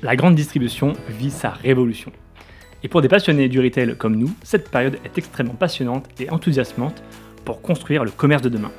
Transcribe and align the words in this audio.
La 0.00 0.14
grande 0.14 0.36
distribution 0.36 0.92
vit 1.08 1.32
sa 1.32 1.50
révolution. 1.50 2.12
Et 2.84 2.88
pour 2.88 3.02
des 3.02 3.08
passionnés 3.08 3.48
du 3.48 3.58
retail 3.58 3.96
comme 3.96 4.14
nous, 4.14 4.30
cette 4.44 4.70
période 4.70 4.96
est 5.04 5.18
extrêmement 5.18 5.54
passionnante 5.54 6.06
et 6.20 6.30
enthousiasmante 6.30 7.02
pour 7.44 7.60
construire 7.62 8.04
le 8.04 8.12
commerce 8.12 8.42
de 8.42 8.48
demain. 8.48 8.70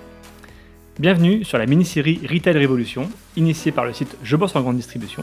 Bienvenue 0.97 1.44
sur 1.44 1.58
la 1.58 1.66
mini-série 1.66 2.21
Retail 2.24 2.58
Révolution, 2.58 3.10
initiée 3.36 3.74
par 3.74 3.84
le 3.84 3.92
site 3.92 4.16
Je 4.24 4.38
bosse 4.38 4.55
en 4.55 4.61
grande 4.61 4.77
distribution. 4.77 5.21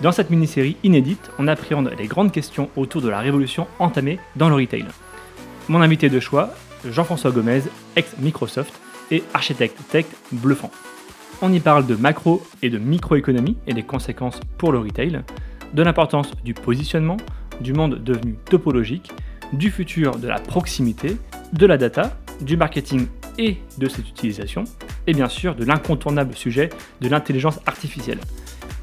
Dans 0.00 0.10
cette 0.10 0.30
mini-série 0.30 0.78
inédite, 0.84 1.30
on 1.38 1.48
appréhende 1.48 1.92
les 1.98 2.06
grandes 2.06 2.32
questions 2.32 2.70
autour 2.74 3.02
de 3.02 3.10
la 3.10 3.20
révolution 3.20 3.66
entamée 3.78 4.18
dans 4.36 4.48
le 4.48 4.54
retail. 4.54 4.86
Mon 5.68 5.82
invité 5.82 6.08
de 6.08 6.18
choix, 6.18 6.54
Jean-François 6.88 7.30
Gomez, 7.30 7.62
ex-Microsoft 7.94 8.72
et 9.10 9.22
architecte 9.34 9.76
tech 9.90 10.06
bluffant. 10.32 10.70
On 11.42 11.52
y 11.52 11.60
parle 11.60 11.86
de 11.86 11.94
macro 11.94 12.42
et 12.62 12.70
de 12.70 12.78
microéconomie 12.78 13.58
et 13.66 13.74
des 13.74 13.82
conséquences 13.82 14.40
pour 14.56 14.72
le 14.72 14.78
retail, 14.78 15.20
de 15.74 15.82
l'importance 15.82 16.30
du 16.44 16.54
positionnement, 16.54 17.18
du 17.60 17.74
monde 17.74 18.02
devenu 18.02 18.36
topologique, 18.48 19.12
du 19.52 19.70
futur 19.70 20.16
de 20.18 20.28
la 20.28 20.38
proximité, 20.38 21.18
de 21.52 21.66
la 21.66 21.76
data, 21.76 22.16
du 22.40 22.56
marketing 22.56 23.06
et 23.38 23.58
de 23.76 23.86
cette 23.86 24.08
utilisation, 24.08 24.64
et 25.06 25.12
bien 25.12 25.28
sûr 25.28 25.54
de 25.54 25.64
l'incontournable 25.64 26.34
sujet 26.34 26.70
de 27.02 27.08
l'intelligence 27.08 27.60
artificielle. 27.66 28.18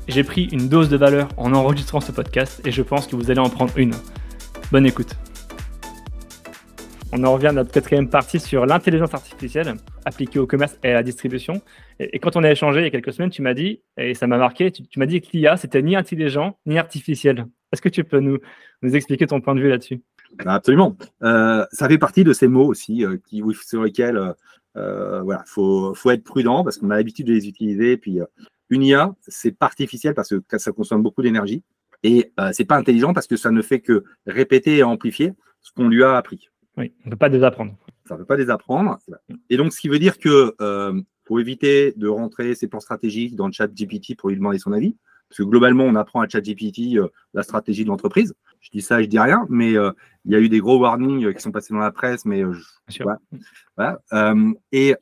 J'ai 0.08 0.24
pris 0.24 0.44
une 0.52 0.70
dose 0.70 0.90
de 0.90 0.98
valeur 0.98 1.30
en 1.38 1.54
enregistrant 1.54 2.02
ce 2.02 2.12
podcast 2.12 2.62
et 2.66 2.72
je 2.72 2.84
pense 2.84 3.08
que 3.08 3.16
vous 3.16 3.32
allez 3.32 3.40
en 3.40 3.50
prendre 3.50 3.76
une. 3.78 3.96
Bonne 4.72 4.86
écoute. 4.86 5.16
On 7.12 7.24
en 7.24 7.34
revient 7.34 7.48
à 7.48 7.52
notre 7.54 7.72
quatrième 7.72 8.10
partie 8.10 8.40
sur 8.40 8.68
l'intelligence 8.68 9.14
artificielle 9.14 9.76
appliquée 10.06 10.40
au 10.40 10.48
commerce 10.48 10.78
et 10.84 10.90
à 10.90 10.94
la 10.94 11.04
distribution. 11.04 11.62
Et, 12.00 12.20
quand 12.20 12.36
on 12.36 12.44
a 12.44 12.52
échangé 12.52 12.82
il 12.82 12.84
y 12.84 12.88
a 12.88 12.90
quelques 12.90 13.14
semaines, 13.14 13.30
tu 13.30 13.42
m'as 13.42 13.54
dit, 13.54 13.82
et 13.98 14.14
ça 14.14 14.28
m'a 14.28 14.38
marqué, 14.38 14.72
tu, 14.72 15.00
m'as 15.00 15.06
dit 15.06 15.22
que 15.22 15.28
l'IA, 15.34 15.58
c'était 15.58 15.82
ni 15.82 15.96
intelligent 15.96 16.58
ni 16.66 16.78
artificiel. 16.78 17.46
Est-ce 17.72 17.82
que 17.82 17.90
tu 17.90 18.04
peux 18.04 18.20
nous, 18.20 18.40
nous 18.82 18.96
expliquer 18.96 19.28
ton 19.28 19.42
point 19.42 19.56
de 19.56 19.62
vue 19.62 19.70
là-dessus? 19.70 20.02
Bah, 20.44 20.54
Absolument. 20.54 20.96
Euh, 21.24 21.66
ça 21.72 21.88
fait 21.88 21.98
partie 21.98 22.24
de 22.24 22.34
ces 22.34 22.48
mots 22.48 22.68
aussi 22.68 23.06
euh, 23.06 23.18
qui, 23.28 23.44
sur 23.66 23.84
lesquels 23.84 24.34
il 24.76 24.82
euh, 24.82 25.22
voilà, 25.22 25.44
faut, 25.46 25.94
faut, 25.94 26.12
être 26.12 26.24
prudent 26.24 26.64
parce 26.64 26.78
qu'on 26.78 26.90
a 26.90 26.96
l'habitude 26.96 27.28
de 27.28 27.34
les 27.34 27.48
utiliser. 27.48 27.98
Puis 27.98 28.20
une 28.70 28.84
IA, 28.84 29.14
c'est 29.28 29.56
artificiel 29.62 30.14
parce 30.14 30.34
que 30.48 30.58
ça 30.58 30.72
consomme 30.72 31.04
beaucoup 31.04 31.22
d'énergie. 31.22 31.64
Et 32.06 32.34
c'est 32.52 32.66
pas 32.66 32.76
intelligent 32.76 33.14
parce 33.14 33.28
que 33.28 33.38
ça 33.38 33.50
ne 33.50 33.62
fait 33.62 33.80
que 33.80 34.04
répéter 34.28 34.78
et 34.78 34.84
amplifier 34.84 35.32
ce 35.62 35.72
qu'on 35.72 35.88
lui 35.88 36.04
a 36.04 36.18
appris. 36.18 36.50
Oui, 36.78 36.92
on 37.06 37.06
ne 37.06 37.12
peut 37.12 37.18
pas 37.18 37.30
désapprendre. 37.30 37.76
Ça 38.14 38.18
ne 38.18 38.24
peut 38.24 38.28
pas 38.28 38.38
désapprendre. 38.38 38.98
Et 39.50 39.58
donc, 39.58 39.74
ce 39.74 39.80
qui 39.80 39.90
veut 39.90 40.00
dire 40.00 40.20
que 40.20 40.56
euh, 40.62 41.02
faut 41.26 41.40
éviter 41.40 41.94
de 41.96 42.08
rentrer 42.08 42.56
ses 42.56 42.68
plans 42.68 42.80
stratégiques 42.80 43.36
dans 43.36 43.48
le 43.48 43.54
chat 43.54 43.68
GPT 43.68 44.16
pour 44.18 44.30
lui 44.30 44.38
demander 44.38 44.60
son 44.60 44.72
avis. 44.72 44.96
Parce 45.30 45.38
que 45.40 45.44
globalement, 45.44 45.84
on 45.86 45.96
apprend 45.96 46.22
à 46.22 46.28
chat 46.28 46.42
GPT 46.42 46.98
euh, 46.98 47.08
la 47.34 47.44
stratégie 47.44 47.84
de 47.84 47.90
l'entreprise. 47.90 48.34
Je 48.60 48.70
dis 48.70 48.82
ça, 48.82 49.02
je 49.02 49.08
dis 49.08 49.20
rien, 49.20 49.46
mais 49.50 49.76
euh, 49.76 49.92
il 50.26 50.32
y 50.32 50.36
a 50.36 50.40
eu 50.40 50.50
des 50.50 50.60
gros 50.60 50.80
warnings 50.80 51.34
qui 51.34 51.42
sont 51.42 51.52
passés 51.52 51.74
dans 51.74 51.80
la 51.80 51.92
presse, 51.92 52.24
mais 52.26 52.44
je, 52.88 53.04
voilà. 53.76 54.00
et, 54.72 54.96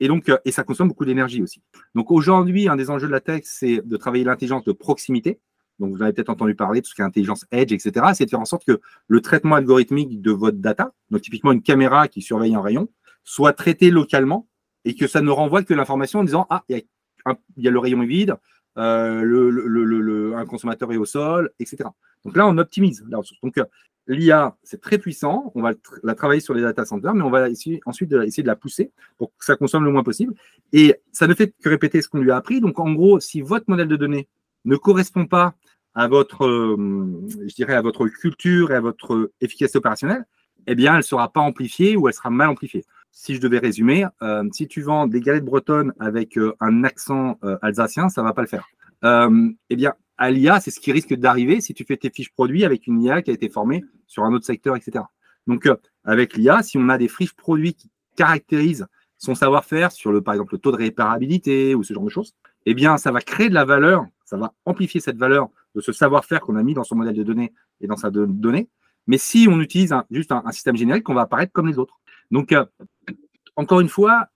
et 0.00 0.08
donc, 0.08 0.30
et 0.44 0.50
ça 0.50 0.64
consomme 0.64 0.88
beaucoup 0.88 1.04
d'énergie 1.04 1.42
aussi. 1.42 1.62
Donc 1.94 2.10
aujourd'hui, 2.10 2.68
un 2.68 2.76
des 2.76 2.90
enjeux 2.90 3.06
de 3.06 3.12
la 3.12 3.20
tech, 3.20 3.42
c'est 3.44 3.80
de 3.86 3.96
travailler 3.96 4.24
l'intelligence 4.24 4.64
de 4.64 4.72
proximité 4.72 5.38
donc 5.80 5.96
vous 5.96 6.02
avez 6.02 6.12
peut-être 6.12 6.28
entendu 6.28 6.54
parler 6.54 6.80
de 6.80 6.84
tout 6.84 6.90
ce 6.90 6.94
qui 6.94 7.00
est 7.00 7.04
intelligence 7.04 7.46
edge, 7.50 7.72
etc., 7.72 8.06
c'est 8.14 8.26
de 8.26 8.30
faire 8.30 8.40
en 8.40 8.44
sorte 8.44 8.64
que 8.66 8.80
le 9.08 9.20
traitement 9.20 9.56
algorithmique 9.56 10.20
de 10.20 10.30
votre 10.30 10.58
data, 10.58 10.92
donc 11.10 11.22
typiquement 11.22 11.52
une 11.52 11.62
caméra 11.62 12.06
qui 12.06 12.20
surveille 12.20 12.54
un 12.54 12.60
rayon, 12.60 12.88
soit 13.24 13.54
traité 13.54 13.90
localement 13.90 14.46
et 14.84 14.94
que 14.94 15.06
ça 15.06 15.22
ne 15.22 15.30
renvoie 15.30 15.62
que 15.62 15.74
l'information 15.74 16.20
en 16.20 16.24
disant 16.24 16.46
Ah, 16.50 16.64
il 16.68 16.84
y, 17.56 17.68
a 17.68 17.70
le 17.70 17.78
rayon 17.78 18.00
vide, 18.04 18.36
euh, 18.76 20.36
un 20.36 20.46
consommateur 20.46 20.92
est 20.92 20.98
au 20.98 21.06
sol, 21.06 21.50
etc. 21.58 21.88
Donc 22.24 22.36
là, 22.36 22.46
on 22.46 22.58
optimise 22.58 23.04
la 23.08 23.18
ressource. 23.18 23.40
Donc 23.40 23.56
euh, 23.56 23.64
l'IA, 24.06 24.56
c'est 24.62 24.80
très 24.80 24.98
puissant. 24.98 25.50
On 25.54 25.62
va 25.62 25.72
la 26.02 26.14
travailler 26.14 26.40
sur 26.40 26.52
les 26.52 26.62
data 26.62 26.84
centers, 26.84 27.14
mais 27.14 27.22
on 27.22 27.30
va 27.30 27.48
ensuite 27.86 28.12
essayer 28.12 28.42
de 28.42 28.48
la 28.48 28.56
pousser 28.56 28.92
pour 29.16 29.30
que 29.36 29.44
ça 29.44 29.56
consomme 29.56 29.84
le 29.84 29.92
moins 29.92 30.02
possible. 30.02 30.34
Et 30.72 30.94
ça 31.12 31.26
ne 31.26 31.34
fait 31.34 31.54
que 31.62 31.68
répéter 31.70 32.02
ce 32.02 32.08
qu'on 32.08 32.18
lui 32.18 32.30
a 32.30 32.36
appris. 32.36 32.60
Donc 32.60 32.78
en 32.78 32.92
gros, 32.92 33.18
si 33.18 33.40
votre 33.40 33.64
modèle 33.68 33.88
de 33.88 33.96
données 33.96 34.28
ne 34.64 34.76
correspond 34.76 35.26
pas 35.26 35.54
à 35.94 36.08
votre, 36.08 36.46
euh, 36.46 37.28
je 37.46 37.54
dirais, 37.54 37.74
à 37.74 37.82
votre 37.82 38.06
culture 38.06 38.70
et 38.70 38.74
à 38.74 38.80
votre 38.80 39.32
efficacité 39.40 39.78
opérationnelle, 39.78 40.24
eh 40.66 40.74
bien, 40.74 40.92
elle 40.92 40.98
ne 40.98 41.02
sera 41.02 41.32
pas 41.32 41.40
amplifiée 41.40 41.96
ou 41.96 42.08
elle 42.08 42.14
sera 42.14 42.30
mal 42.30 42.48
amplifiée. 42.48 42.84
Si 43.10 43.34
je 43.34 43.40
devais 43.40 43.58
résumer, 43.58 44.06
euh, 44.22 44.44
si 44.52 44.68
tu 44.68 44.82
vends 44.82 45.06
des 45.06 45.20
galettes 45.20 45.44
bretonnes 45.44 45.92
avec 45.98 46.38
euh, 46.38 46.54
un 46.60 46.84
accent 46.84 47.38
alsacien, 47.62 48.08
ça 48.08 48.22
ne 48.22 48.26
va 48.26 48.34
pas 48.34 48.42
le 48.42 48.48
faire. 48.48 48.68
eh 49.02 49.76
bien, 49.76 49.94
à 50.18 50.30
l'IA, 50.30 50.60
c'est 50.60 50.70
ce 50.70 50.80
qui 50.80 50.92
risque 50.92 51.14
d'arriver 51.14 51.60
si 51.60 51.72
tu 51.74 51.84
fais 51.84 51.96
tes 51.96 52.10
fiches 52.10 52.32
produits 52.32 52.64
avec 52.64 52.86
une 52.86 53.02
IA 53.02 53.22
qui 53.22 53.30
a 53.30 53.34
été 53.34 53.48
formée 53.48 53.84
sur 54.06 54.24
un 54.24 54.32
autre 54.34 54.44
secteur, 54.44 54.76
etc. 54.76 55.04
Donc, 55.46 55.66
avec 56.04 56.36
l'IA, 56.36 56.62
si 56.62 56.76
on 56.76 56.88
a 56.90 56.98
des 56.98 57.08
fiches 57.08 57.32
produits 57.32 57.74
qui 57.74 57.90
caractérisent 58.16 58.86
son 59.16 59.34
savoir-faire 59.34 59.92
sur 59.92 60.12
le, 60.12 60.20
par 60.20 60.34
exemple, 60.34 60.54
le 60.54 60.58
taux 60.58 60.72
de 60.72 60.76
réparabilité 60.76 61.74
ou 61.74 61.82
ce 61.82 61.94
genre 61.94 62.04
de 62.04 62.10
choses, 62.10 62.34
eh 62.66 62.74
bien, 62.74 62.98
ça 62.98 63.12
va 63.12 63.20
créer 63.20 63.48
de 63.48 63.54
la 63.54 63.64
valeur, 63.64 64.06
ça 64.24 64.36
va 64.36 64.52
amplifier 64.64 65.00
cette 65.00 65.16
valeur 65.16 65.48
de 65.74 65.80
ce 65.80 65.92
savoir-faire 65.92 66.40
qu'on 66.40 66.56
a 66.56 66.62
mis 66.62 66.74
dans 66.74 66.84
son 66.84 66.96
modèle 66.96 67.16
de 67.16 67.22
données 67.22 67.52
et 67.80 67.86
dans 67.86 67.96
sa 67.96 68.10
donnée. 68.10 68.68
Mais 69.06 69.18
si 69.18 69.46
on 69.48 69.60
utilise 69.60 69.94
juste 70.10 70.32
un, 70.32 70.52
système 70.52 70.76
générique, 70.76 71.08
on 71.08 71.14
va 71.14 71.22
apparaître 71.22 71.52
comme 71.52 71.66
les 71.66 71.78
autres. 71.78 72.00
Donc, 72.30 72.52
euh, 72.52 72.64
encore 73.56 73.80
une 73.80 73.88
fois, 73.88 74.26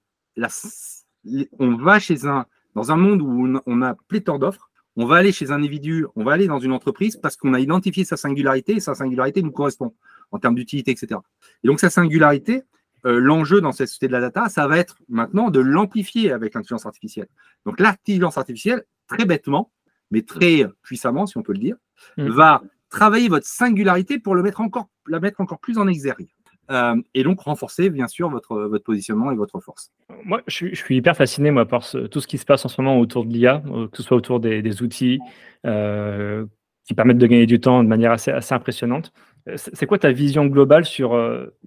on 1.58 1.76
va 1.76 1.98
chez 1.98 2.26
un, 2.26 2.46
dans 2.74 2.92
un 2.92 2.96
monde 2.96 3.22
où 3.22 3.60
on, 3.66 3.82
a 3.82 3.94
pléthore 4.08 4.38
d'offres, 4.38 4.70
on 4.96 5.06
va 5.06 5.16
aller 5.16 5.32
chez 5.32 5.50
un 5.50 5.56
individu, 5.56 6.06
on 6.16 6.24
va 6.24 6.32
aller 6.32 6.46
dans 6.46 6.58
une 6.58 6.72
entreprise 6.72 7.16
parce 7.16 7.36
qu'on 7.36 7.54
a 7.54 7.60
identifié 7.60 8.04
sa 8.04 8.16
singularité 8.16 8.76
et 8.76 8.80
sa 8.80 8.94
singularité 8.94 9.42
nous 9.42 9.50
correspond 9.50 9.94
en 10.30 10.38
termes 10.38 10.54
d'utilité, 10.54 10.90
etc. 10.90 11.20
Et 11.62 11.68
donc, 11.68 11.80
sa 11.80 11.90
singularité, 11.90 12.62
euh, 13.06 13.18
l'enjeu 13.20 13.60
dans 13.60 13.72
cette 13.72 13.88
société 13.88 14.06
de 14.06 14.12
la 14.12 14.20
data, 14.20 14.48
ça 14.48 14.66
va 14.66 14.78
être 14.78 14.96
maintenant 15.08 15.50
de 15.50 15.60
l'amplifier 15.60 16.32
avec 16.32 16.54
l'intelligence 16.54 16.86
artificielle. 16.86 17.28
Donc, 17.66 17.78
l'intelligence 17.80 18.38
artificielle, 18.38 18.84
très 19.08 19.24
bêtement, 19.24 19.70
mais 20.14 20.22
très 20.22 20.64
puissamment, 20.82 21.26
si 21.26 21.36
on 21.36 21.42
peut 21.42 21.52
le 21.52 21.58
dire, 21.58 21.76
mm. 22.16 22.28
va 22.28 22.62
travailler 22.88 23.28
votre 23.28 23.46
singularité 23.46 24.18
pour 24.18 24.34
le 24.34 24.42
mettre 24.42 24.60
encore, 24.60 24.88
la 25.08 25.20
mettre 25.20 25.40
encore 25.40 25.58
plus 25.58 25.78
en 25.78 25.88
exergue. 25.88 26.28
Euh, 26.70 26.96
et 27.12 27.24
donc 27.24 27.40
renforcer 27.40 27.90
bien 27.90 28.08
sûr 28.08 28.30
votre, 28.30 28.56
votre 28.56 28.84
positionnement 28.84 29.30
et 29.30 29.34
votre 29.34 29.60
force. 29.60 29.92
Moi, 30.24 30.40
je 30.46 30.74
suis, 30.74 30.96
hyper 30.96 31.14
fasciné 31.14 31.50
moi, 31.50 31.66
par 31.66 31.86
tout 32.10 32.20
ce 32.20 32.26
qui 32.26 32.38
se 32.38 32.46
passe 32.46 32.64
en 32.64 32.68
ce 32.68 32.80
moment 32.80 32.98
autour 32.98 33.26
de 33.26 33.32
l'IA, 33.32 33.62
euh, 33.66 33.86
que 33.88 33.98
ce 33.98 34.02
soit 34.02 34.16
autour 34.16 34.40
des, 34.40 34.82
outils 34.82 35.18
euh, 35.66 36.46
qui 36.86 36.94
permettent 36.94 37.18
de 37.18 37.26
gagner 37.26 37.44
du 37.44 37.60
temps 37.60 37.82
de 37.82 37.88
manière 37.88 38.12
assez, 38.12 38.30
assez 38.30 38.54
impressionnante. 38.54 39.12
C'est 39.56 39.84
quoi 39.84 39.98
ta 39.98 40.10
vision 40.10 40.46
globale 40.46 40.86
sur 40.86 41.12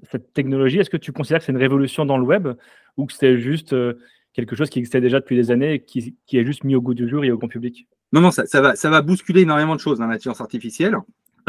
cette 0.10 0.34
technologie? 0.34 0.80
Est-ce 0.80 0.90
que 0.90 0.98
tu 0.98 1.12
considères 1.12 1.40
que 1.40 1.46
c'est 1.46 1.52
une 1.52 1.60
révolution 1.60 2.06
dans 2.06 2.18
le 2.18 2.24
web 2.24 2.48
ou 2.98 3.06
que 3.06 3.14
c'est 3.14 3.38
juste 3.38 3.76
quelque 4.34 4.56
chose 4.56 4.72
qui 4.72 4.80
existait 4.80 5.02
déjà 5.02 5.20
depuis 5.20 5.36
des 5.36 5.52
années 5.52 5.74
et 5.74 5.80
qui, 5.80 6.16
qui, 6.26 6.40
est 6.40 6.46
juste 6.46 6.64
mis 6.64 6.74
au 6.74 6.82
goût 6.82 6.96
du 6.96 7.08
jour 7.08 7.24
et 7.24 7.30
au 7.30 7.38
grand 7.38 7.48
public? 7.48 7.88
Non, 8.14 8.22
non, 8.22 8.32
ça, 8.32 8.46
ça, 8.46 8.62
va, 8.62 8.76
ça 8.76 8.90
va 8.90 9.02
bousculer 9.02 9.42
énormément 9.42 9.76
de 9.76 9.82
choses 9.82 10.00
dans 10.00 10.08
l'intelligence 10.08 10.42
artificielle. 10.42 10.98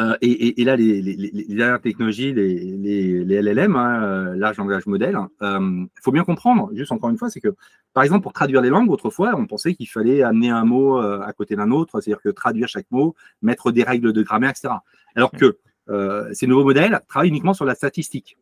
Euh, 0.01 0.17
et, 0.21 0.61
et, 0.61 0.65
là, 0.65 0.77
les, 0.77 1.03
les, 1.03 1.17
les, 1.17 1.55
dernières 1.55 1.81
technologies, 1.81 2.33
les, 2.33 2.77
les 3.25 3.43
LLM, 3.43 3.75
hein, 3.75 4.03
euh, 4.03 4.37
large 4.37 4.57
langage 4.57 4.87
modèle, 4.87 5.19
il 5.41 5.45
euh, 5.45 5.87
faut 6.01 6.13
bien 6.13 6.23
comprendre, 6.23 6.71
juste 6.73 6.93
encore 6.93 7.11
une 7.11 7.19
fois, 7.19 7.31
c'est 7.31 7.41
que, 7.41 7.55
par 7.95 8.05
exemple, 8.05 8.23
pour 8.23 8.33
traduire 8.33 8.61
les 8.61 8.71
langues, 8.71 8.91
autrefois, 8.91 9.35
on 9.37 9.47
pensait 9.47 9.75
qu'il 9.75 9.89
fallait 9.89 10.23
amener 10.23 10.51
un 10.51 10.65
mot 10.65 10.99
à 10.99 11.33
côté 11.33 11.57
d'un 11.57 11.73
autre, 11.73 12.01
c'est-à-dire 12.01 12.23
que 12.23 12.29
traduire 12.29 12.69
chaque 12.69 12.87
mot, 12.93 13.17
mettre 13.43 13.73
des 13.73 13.83
règles 13.83 14.13
de 14.13 14.23
grammaire, 14.23 14.51
etc. 14.51 14.75
Alors 15.17 15.33
que 15.33 15.59
euh, 15.89 16.29
ces 16.33 16.47
nouveaux 16.47 16.65
modèles 16.65 17.01
travaillent 17.09 17.31
uniquement 17.31 17.55
sur 17.55 17.65
la 17.65 17.75
statistique. 17.75 18.37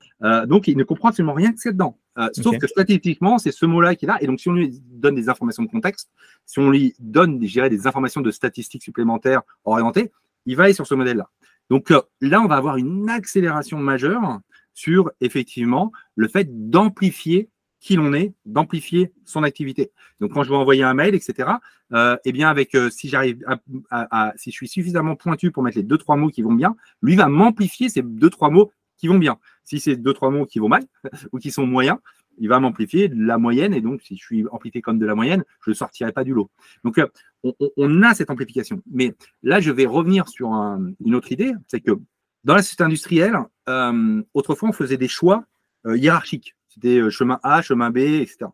Donc, 0.47 0.69
il 0.69 0.77
ne 0.77 0.85
comprend 0.85 1.09
absolument 1.09 1.33
rien 1.33 1.53
que 1.53 1.59
c'est 1.59 1.73
dedans. 1.73 1.97
Euh, 2.19 2.29
sauf 2.33 2.57
que 2.59 2.67
statistiquement, 2.67 3.39
c'est 3.39 3.53
ce 3.53 3.67
mot-là 3.67 3.95
qui 3.95 4.07
est 4.07 4.09
là. 4.09 4.19
Et 4.21 4.27
donc, 4.27 4.41
si 4.41 4.49
on 4.49 4.53
lui 4.53 4.81
donne 4.85 5.15
des 5.15 5.29
informations 5.29 5.63
de 5.63 5.69
contexte, 5.69 6.11
si 6.47 6.59
on 6.59 6.71
lui 6.71 6.95
donne, 6.99 7.39
des 7.39 7.87
informations 7.87 8.21
de 8.21 8.31
statistiques 8.31 8.83
supplémentaires 8.83 9.43
orientées, 9.65 10.13
il 10.47 10.57
va 10.57 10.65
aller 10.65 10.73
sur 10.73 10.87
ce 10.87 10.95
modèle-là. 10.95 11.31
Donc 11.69 11.91
là, 11.91 12.41
on 12.41 12.47
va 12.47 12.57
avoir 12.57 12.77
une 12.77 13.11
accélération 13.11 13.79
majeure 13.79 14.41
sur 14.73 15.11
effectivement 15.21 15.93
le 16.15 16.29
fait 16.29 16.71
d'amplifier 16.71 17.51
qui 17.81 17.97
l'on 17.97 18.13
est, 18.15 18.35
d'amplifier 18.45 19.13
son 19.25 19.43
activité. 19.43 19.93
Donc, 20.21 20.33
quand 20.33 20.43
je 20.43 20.51
vais 20.51 20.57
envoyer 20.57 20.83
un 20.83 20.95
mail, 20.95 21.15
etc., 21.15 21.51
euh, 21.93 22.17
eh 22.25 22.33
bien, 22.33 22.49
avec 22.49 22.75
euh, 22.75 22.91
si 22.91 23.09
j'arrive 23.09 23.45
à, 23.91 24.33
si 24.37 24.51
je 24.51 24.57
suis 24.57 24.67
suffisamment 24.67 25.15
pointu 25.15 25.53
pour 25.53 25.63
mettre 25.63 25.77
les 25.77 25.85
deux 25.85 25.99
trois 25.99 26.17
mots 26.17 26.29
qui 26.29 26.43
vont 26.43 26.55
bien, 26.55 26.75
lui 27.01 27.15
va 27.15 27.29
m'amplifier 27.29 27.89
ces 27.89 28.03
deux 28.03 28.31
trois 28.31 28.51
mots 28.51 28.73
qui 28.97 29.09
vont 29.09 29.19
bien. 29.19 29.39
Si 29.65 29.81
c'est 29.81 29.97
deux 29.97 30.13
trois 30.13 30.31
mots 30.31 30.47
qui 30.47 30.59
vont 30.59 30.69
mal 30.69 30.85
ou 31.33 31.39
qui 31.39 31.51
sont 31.51 31.67
moyens, 31.67 31.99
il 32.39 32.49
va 32.49 32.61
m'amplifier 32.61 33.09
de 33.09 33.25
la 33.25 33.39
moyenne 33.39 33.73
et 33.73 33.81
donc 33.81 34.03
si 34.03 34.17
je 34.17 34.23
suis 34.23 34.45
amplifié 34.51 34.83
comme 34.83 34.99
de 34.99 35.07
la 35.07 35.15
moyenne, 35.15 35.45
je 35.65 35.71
ne 35.71 35.75
sortirai 35.75 36.13
pas 36.13 36.25
du 36.25 36.35
lot. 36.35 36.51
Donc, 36.85 36.99
euh, 36.99 37.07
on, 37.77 38.03
a 38.03 38.13
cette 38.15 38.31
amplification. 38.31 38.83
Mais 38.91 39.15
là, 39.43 39.61
je 39.61 39.71
vais 39.71 39.87
revenir 39.87 40.29
sur 40.29 40.51
une 40.51 41.15
autre 41.15 41.31
idée, 41.33 41.53
c'est 41.69 41.81
que 41.81 41.93
dans 42.45 42.55
la 42.55 42.63
société 42.63 42.83
industrielle, 42.83 43.39
autrefois, 44.35 44.69
on 44.69 44.73
faisait 44.73 44.97
des 44.97 45.09
choix 45.09 45.45
hiérarchiques. 45.85 46.57
C'était 46.77 46.99
euh, 46.99 47.11
chemin 47.11 47.41
A, 47.43 47.63
chemin 47.63 47.91
B, 47.91 47.99
etc. 47.99 48.47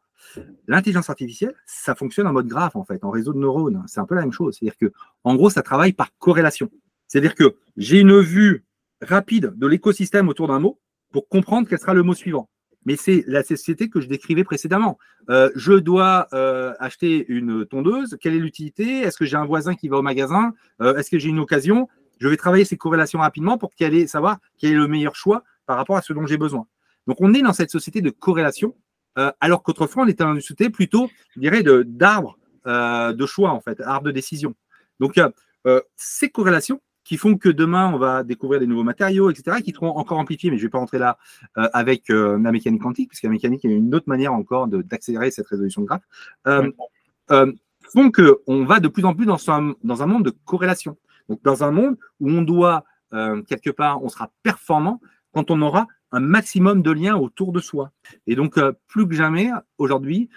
L'intelligence 0.68 1.10
artificielle, 1.10 1.54
ça 1.66 1.96
fonctionne 1.96 2.28
en 2.28 2.32
mode 2.32 2.46
graphe, 2.46 2.76
en 2.76 2.84
fait, 2.84 3.04
en 3.04 3.10
réseau 3.10 3.32
de 3.32 3.38
neurones. 3.38 3.82
C'est 3.88 3.98
un 3.98 4.06
peu 4.06 4.14
la 4.14 4.20
même 4.20 4.32
chose. 4.32 4.56
C'est-à-dire 4.56 4.78
que, 4.78 4.92
en 5.24 5.34
gros, 5.34 5.50
ça 5.50 5.62
travaille 5.62 5.92
par 5.92 6.16
corrélation. 6.18 6.70
C'est-à-dire 7.08 7.34
que 7.34 7.56
j'ai 7.76 7.98
une 7.98 8.20
vue 8.20 8.64
rapide 9.02 9.52
de 9.56 9.66
l'écosystème 9.66 10.28
autour 10.28 10.48
d'un 10.48 10.58
mot 10.58 10.78
pour 11.12 11.28
comprendre 11.28 11.68
quel 11.68 11.78
sera 11.78 11.94
le 11.94 12.02
mot 12.02 12.14
suivant. 12.14 12.48
Mais 12.84 12.96
c'est 12.96 13.24
la 13.26 13.44
société 13.44 13.88
que 13.88 14.00
je 14.00 14.08
décrivais 14.08 14.44
précédemment. 14.44 14.98
Euh, 15.30 15.50
je 15.54 15.74
dois 15.74 16.26
euh, 16.32 16.72
acheter 16.80 17.24
une 17.28 17.64
tondeuse. 17.64 18.16
Quelle 18.20 18.34
est 18.34 18.40
l'utilité? 18.40 19.00
Est-ce 19.00 19.16
que 19.16 19.24
j'ai 19.24 19.36
un 19.36 19.44
voisin 19.44 19.74
qui 19.74 19.88
va 19.88 19.98
au 19.98 20.02
magasin? 20.02 20.52
Euh, 20.80 20.96
Est-ce 20.96 21.10
que 21.10 21.18
j'ai 21.18 21.28
une 21.28 21.38
occasion? 21.38 21.88
Je 22.18 22.28
vais 22.28 22.36
travailler 22.36 22.64
ces 22.64 22.76
corrélations 22.76 23.20
rapidement 23.20 23.56
pour 23.58 23.74
qu'elle 23.74 24.08
savoir 24.08 24.38
quel 24.58 24.72
est 24.72 24.76
le 24.76 24.88
meilleur 24.88 25.14
choix 25.14 25.44
par 25.66 25.76
rapport 25.76 25.96
à 25.96 26.02
ce 26.02 26.12
dont 26.12 26.26
j'ai 26.26 26.38
besoin. 26.38 26.66
Donc, 27.06 27.20
on 27.20 27.34
est 27.34 27.42
dans 27.42 27.52
cette 27.52 27.70
société 27.70 28.00
de 28.00 28.10
corrélation, 28.10 28.76
alors 29.40 29.64
qu'autrefois, 29.64 30.04
on 30.04 30.06
était 30.06 30.22
dans 30.22 30.34
une 30.34 30.40
société 30.40 30.70
plutôt, 30.70 31.10
je 31.34 31.40
dirais, 31.40 31.64
d'arbres 31.84 32.38
de, 32.64 33.26
choix, 33.26 33.50
en 33.50 33.60
fait, 33.60 33.80
arbre 33.80 34.06
de 34.06 34.12
décision. 34.12 34.54
Donc, 35.00 35.20
ces 35.96 36.30
corrélations, 36.30 36.80
qui 37.04 37.16
font 37.16 37.36
que 37.36 37.48
demain, 37.48 37.92
on 37.92 37.98
va 37.98 38.22
découvrir 38.22 38.60
des 38.60 38.66
nouveaux 38.66 38.84
matériaux, 38.84 39.30
etc., 39.30 39.60
qui 39.62 39.72
seront 39.72 39.96
encore 39.96 40.18
amplifiés, 40.18 40.50
mais 40.50 40.56
je 40.56 40.62
ne 40.62 40.66
vais 40.68 40.70
pas 40.70 40.78
rentrer 40.78 40.98
là 40.98 41.18
euh, 41.58 41.68
avec 41.72 42.10
euh, 42.10 42.38
la 42.40 42.52
mécanique 42.52 42.82
quantique, 42.82 43.08
puisque 43.08 43.24
la 43.24 43.30
mécanique 43.30 43.64
est 43.64 43.68
une 43.68 43.94
autre 43.94 44.08
manière 44.08 44.32
encore 44.32 44.68
d'accélérer 44.68 45.30
cette 45.30 45.46
résolution 45.46 45.82
de 45.82 45.86
graphe, 45.86 46.02
euh, 46.46 46.70
euh, 47.30 47.52
font 47.92 48.10
qu'on 48.10 48.64
va 48.64 48.80
de 48.80 48.88
plus 48.88 49.04
en 49.04 49.14
plus 49.14 49.26
dans 49.26 49.50
un, 49.50 49.74
dans 49.82 50.02
un 50.02 50.06
monde 50.06 50.24
de 50.24 50.32
corrélation. 50.44 50.96
Donc, 51.28 51.42
dans 51.42 51.64
un 51.64 51.70
monde 51.70 51.96
où 52.20 52.30
on 52.30 52.42
doit, 52.42 52.84
quelque 53.46 53.68
part, 53.70 54.02
on 54.02 54.08
sera 54.08 54.30
performant 54.42 55.00
quand 55.32 55.50
on 55.50 55.60
aura 55.60 55.86
un 56.12 56.20
maximum 56.20 56.80
de 56.80 56.90
liens 56.90 57.16
autour 57.16 57.52
de 57.52 57.60
soi. 57.60 57.92
Et 58.26 58.34
donc, 58.34 58.58
plus 58.88 59.06
que 59.06 59.14
jamais, 59.14 59.50
aujourd'hui, 59.76 60.30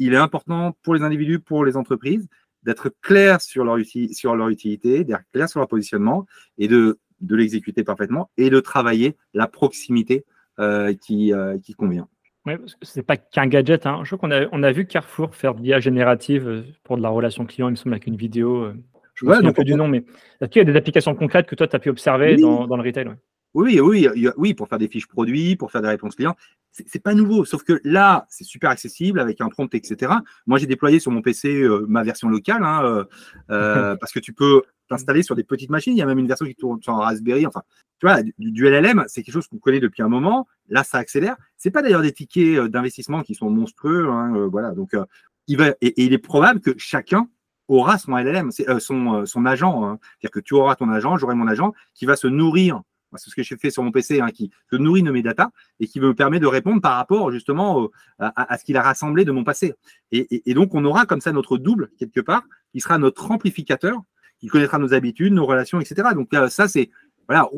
il 0.00 0.12
est 0.12 0.18
important 0.18 0.76
pour 0.82 0.94
les 0.94 1.02
individus, 1.02 1.38
pour 1.38 1.64
les 1.64 1.76
entreprises, 1.76 2.26
d'être 2.66 2.90
clair 3.00 3.40
sur 3.40 3.64
leur, 3.64 3.78
sur 4.12 4.34
leur 4.34 4.48
utilité, 4.48 5.04
d'être 5.04 5.22
clair 5.32 5.48
sur 5.48 5.60
leur 5.60 5.68
positionnement 5.68 6.26
et 6.58 6.68
de, 6.68 6.98
de 7.20 7.36
l'exécuter 7.36 7.84
parfaitement 7.84 8.30
et 8.36 8.50
de 8.50 8.60
travailler 8.60 9.16
la 9.32 9.46
proximité 9.46 10.24
euh, 10.58 10.92
qui, 10.94 11.32
euh, 11.32 11.58
qui 11.58 11.74
convient. 11.74 12.08
Oui, 12.44 12.54
ce 12.82 12.98
n'est 12.98 13.02
pas 13.02 13.16
qu'un 13.16 13.46
gadget. 13.46 13.86
Hein. 13.86 14.02
Je 14.04 14.14
crois 14.14 14.28
qu'on 14.28 14.34
a, 14.34 14.46
on 14.52 14.62
a 14.62 14.72
vu 14.72 14.86
Carrefour 14.86 15.34
faire 15.34 15.54
de 15.54 15.62
l'IA 15.62 15.80
générative 15.80 16.46
euh, 16.46 16.62
pour 16.84 16.96
de 16.96 17.02
la 17.02 17.08
relation 17.08 17.46
client, 17.46 17.68
il 17.68 17.72
me 17.72 17.76
semble, 17.76 17.94
avec 17.94 18.06
une 18.06 18.16
vidéo. 18.16 18.72
Je 19.14 19.24
ne 19.24 19.30
me 19.30 19.34
souviens 19.36 19.64
du 19.64 19.74
nom, 19.74 19.88
mais 19.88 20.04
est-ce 20.40 20.50
qu'il 20.50 20.60
y 20.60 20.68
a 20.68 20.70
des 20.70 20.76
applications 20.76 21.14
concrètes 21.14 21.46
que 21.46 21.54
toi, 21.54 21.66
tu 21.66 21.74
as 21.74 21.78
pu 21.78 21.88
observer 21.88 22.36
dans, 22.36 22.66
dans, 22.66 22.76
le 22.76 22.82
retail 22.82 23.08
oui, 23.54 23.80
oui, 23.80 24.06
oui, 24.36 24.52
pour 24.52 24.68
faire 24.68 24.78
des 24.78 24.88
fiches 24.88 25.06
produits, 25.06 25.56
pour 25.56 25.72
faire 25.72 25.80
des 25.80 25.88
réponses 25.88 26.14
clients. 26.14 26.36
C'est 26.72 27.02
pas 27.02 27.14
nouveau, 27.14 27.46
sauf 27.46 27.64
que 27.64 27.80
là, 27.84 28.26
c'est 28.28 28.44
super 28.44 28.68
accessible 28.68 29.18
avec 29.18 29.40
un 29.40 29.48
prompt, 29.48 29.74
etc. 29.74 30.12
Moi, 30.46 30.58
j'ai 30.58 30.66
déployé 30.66 31.00
sur 31.00 31.10
mon 31.10 31.22
PC 31.22 31.62
euh, 31.62 31.86
ma 31.88 32.02
version 32.02 32.28
locale, 32.28 32.62
hein, 32.62 32.84
euh, 32.84 33.04
euh, 33.50 33.96
parce 34.00 34.12
que 34.12 34.18
tu 34.18 34.34
peux 34.34 34.60
t'installer 34.90 35.22
sur 35.22 35.34
des 35.34 35.42
petites 35.42 35.70
machines. 35.70 35.94
Il 35.94 35.98
y 35.98 36.02
a 36.02 36.06
même 36.06 36.18
une 36.18 36.26
version 36.26 36.44
qui 36.44 36.54
tourne 36.54 36.82
sur 36.82 36.92
un 36.92 36.98
Raspberry. 36.98 37.46
Enfin, 37.46 37.62
tu 37.98 38.06
vois, 38.06 38.20
du, 38.22 38.68
LLM, 38.68 39.04
c'est 39.06 39.22
quelque 39.22 39.32
chose 39.32 39.48
qu'on 39.48 39.56
connaît 39.56 39.80
depuis 39.80 40.02
un 40.02 40.08
moment. 40.08 40.46
Là, 40.68 40.84
ça 40.84 40.98
accélère. 40.98 41.36
C'est 41.56 41.70
pas 41.70 41.80
d'ailleurs 41.80 42.02
des 42.02 42.12
tickets 42.12 42.60
d'investissement 42.64 43.22
qui 43.22 43.34
sont 43.34 43.48
monstrueux. 43.48 44.10
Hein, 44.10 44.46
voilà, 44.52 44.72
donc 44.72 44.90
il 45.46 45.56
va 45.56 45.70
et, 45.80 46.04
il 46.04 46.12
est 46.12 46.18
probable 46.18 46.60
que 46.60 46.74
chacun 46.76 47.26
aura 47.68 47.96
son 47.96 48.14
LLM, 48.18 48.50
son, 48.80 49.24
son 49.24 49.46
agent. 49.46 49.82
Hein. 49.82 49.98
C'est-à-dire 50.02 50.30
que 50.30 50.40
tu 50.40 50.52
auras 50.52 50.76
ton 50.76 50.90
agent, 50.90 51.16
j'aurai 51.16 51.34
mon 51.34 51.48
agent 51.48 51.72
qui 51.94 52.04
va 52.04 52.16
se 52.16 52.26
nourrir 52.26 52.82
c'est 53.16 53.30
ce 53.30 53.34
que 53.34 53.42
j'ai 53.42 53.56
fait 53.56 53.70
sur 53.70 53.82
mon 53.82 53.92
PC, 53.92 54.20
hein, 54.20 54.30
qui 54.30 54.50
se 54.70 54.76
nourrit 54.76 55.02
de 55.02 55.10
mes 55.10 55.22
data 55.22 55.50
et 55.80 55.86
qui 55.86 56.00
me 56.00 56.14
permet 56.14 56.40
de 56.40 56.46
répondre 56.46 56.80
par 56.80 56.96
rapport 56.96 57.30
justement 57.30 57.88
à, 58.18 58.58
ce 58.58 58.64
qu'il 58.64 58.76
a 58.76 58.82
rassemblé 58.82 59.24
de 59.24 59.32
mon 59.32 59.44
passé. 59.44 59.74
Et, 60.12 60.54
donc, 60.54 60.74
on 60.74 60.84
aura 60.84 61.06
comme 61.06 61.20
ça 61.20 61.32
notre 61.32 61.58
double, 61.58 61.90
quelque 61.98 62.20
part, 62.20 62.44
qui 62.72 62.80
sera 62.80 62.98
notre 62.98 63.30
amplificateur, 63.30 64.00
qui 64.38 64.48
connaîtra 64.48 64.78
nos 64.78 64.94
habitudes, 64.94 65.32
nos 65.32 65.46
relations, 65.46 65.80
etc. 65.80 66.08
Donc, 66.14 66.32
euh, 66.34 66.48
ça, 66.48 66.68
c'est, 66.68 66.90
voilà, 67.28 67.48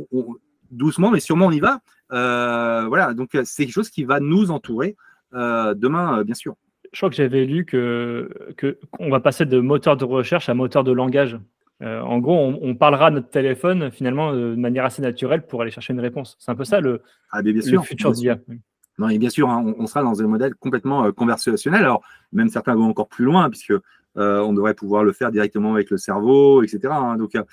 doucement, 0.71 1.11
mais 1.11 1.21
sûrement, 1.21 1.47
on 1.47 1.51
y 1.51 1.61
va. 1.61 1.81
Euh, 2.13 2.87
voilà, 2.89 3.15
donc, 3.15 3.35
euh, 3.35 3.43
c'est 3.45 3.65
quelque 3.65 3.75
chose 3.75 3.91
qui 3.91 4.05
va 4.05 4.21
nous 4.21 4.51
entourer 4.51 4.97
demain, 5.33 6.25
bien 6.25 6.35
sûr. 6.35 6.55
Je 6.93 6.99
crois 6.99 7.11
que 7.11 7.17
j'avais 7.17 7.45
lu 7.45 7.67
qu'on 7.67 9.11
va 9.11 9.21
passer 9.21 9.45
de 9.45 9.61
moteur 9.61 9.99
de 9.99 10.07
recherche 10.07 10.49
à 10.49 10.55
moteur 10.55 10.85
de 10.85 10.93
langage. 10.93 11.39
Euh, 11.81 12.01
en 12.01 12.19
gros, 12.19 12.37
on, 12.61 12.75
parlera 12.75 13.07
à 13.07 13.11
notre 13.11 13.31
téléphone 13.31 13.91
finalement 13.93 14.33
de 14.33 14.57
manière 14.57 14.85
assez 14.85 15.01
naturelle 15.01 15.47
pour 15.47 15.63
aller 15.63 15.71
chercher 15.71 15.93
une 15.93 16.01
réponse. 16.01 16.37
C'est 16.41 16.51
un 16.51 16.57
peu 16.57 16.65
ça 16.65 16.81
le, 16.81 17.03
ah, 17.31 17.41
bien 17.43 17.61
sûr, 17.61 17.85
futur 17.85 18.13
d'IA. 18.13 18.39
Non, 18.99 19.09
et 19.09 19.19
bien 19.19 19.31
sûr, 19.31 19.49
hein, 19.49 19.75
on, 19.79 19.87
sera 19.87 20.03
dans 20.03 20.21
un 20.21 20.27
modèle 20.27 20.57
complètement 20.57 21.05
euh, 21.05 21.13
conversationnel. 21.13 21.85
Alors, 21.85 22.03
même 22.33 22.49
certains 22.49 22.75
vont 22.75 22.89
encore 22.89 23.09
plus 23.09 23.25
loin, 23.25 23.49
puisque 23.49 23.71
euh, 23.71 24.41
on 24.41 24.53
devrait 24.53 24.75
pouvoir 24.75 25.05
le 25.05 25.13
faire 25.13 25.31
directement 25.31 25.73
avec 25.73 25.91
le 25.91 25.99
cerveau, 25.99 26.65
etc. 26.65 26.81
Hein. 26.91 27.17
donc, 27.17 27.35
mm. 27.35 27.45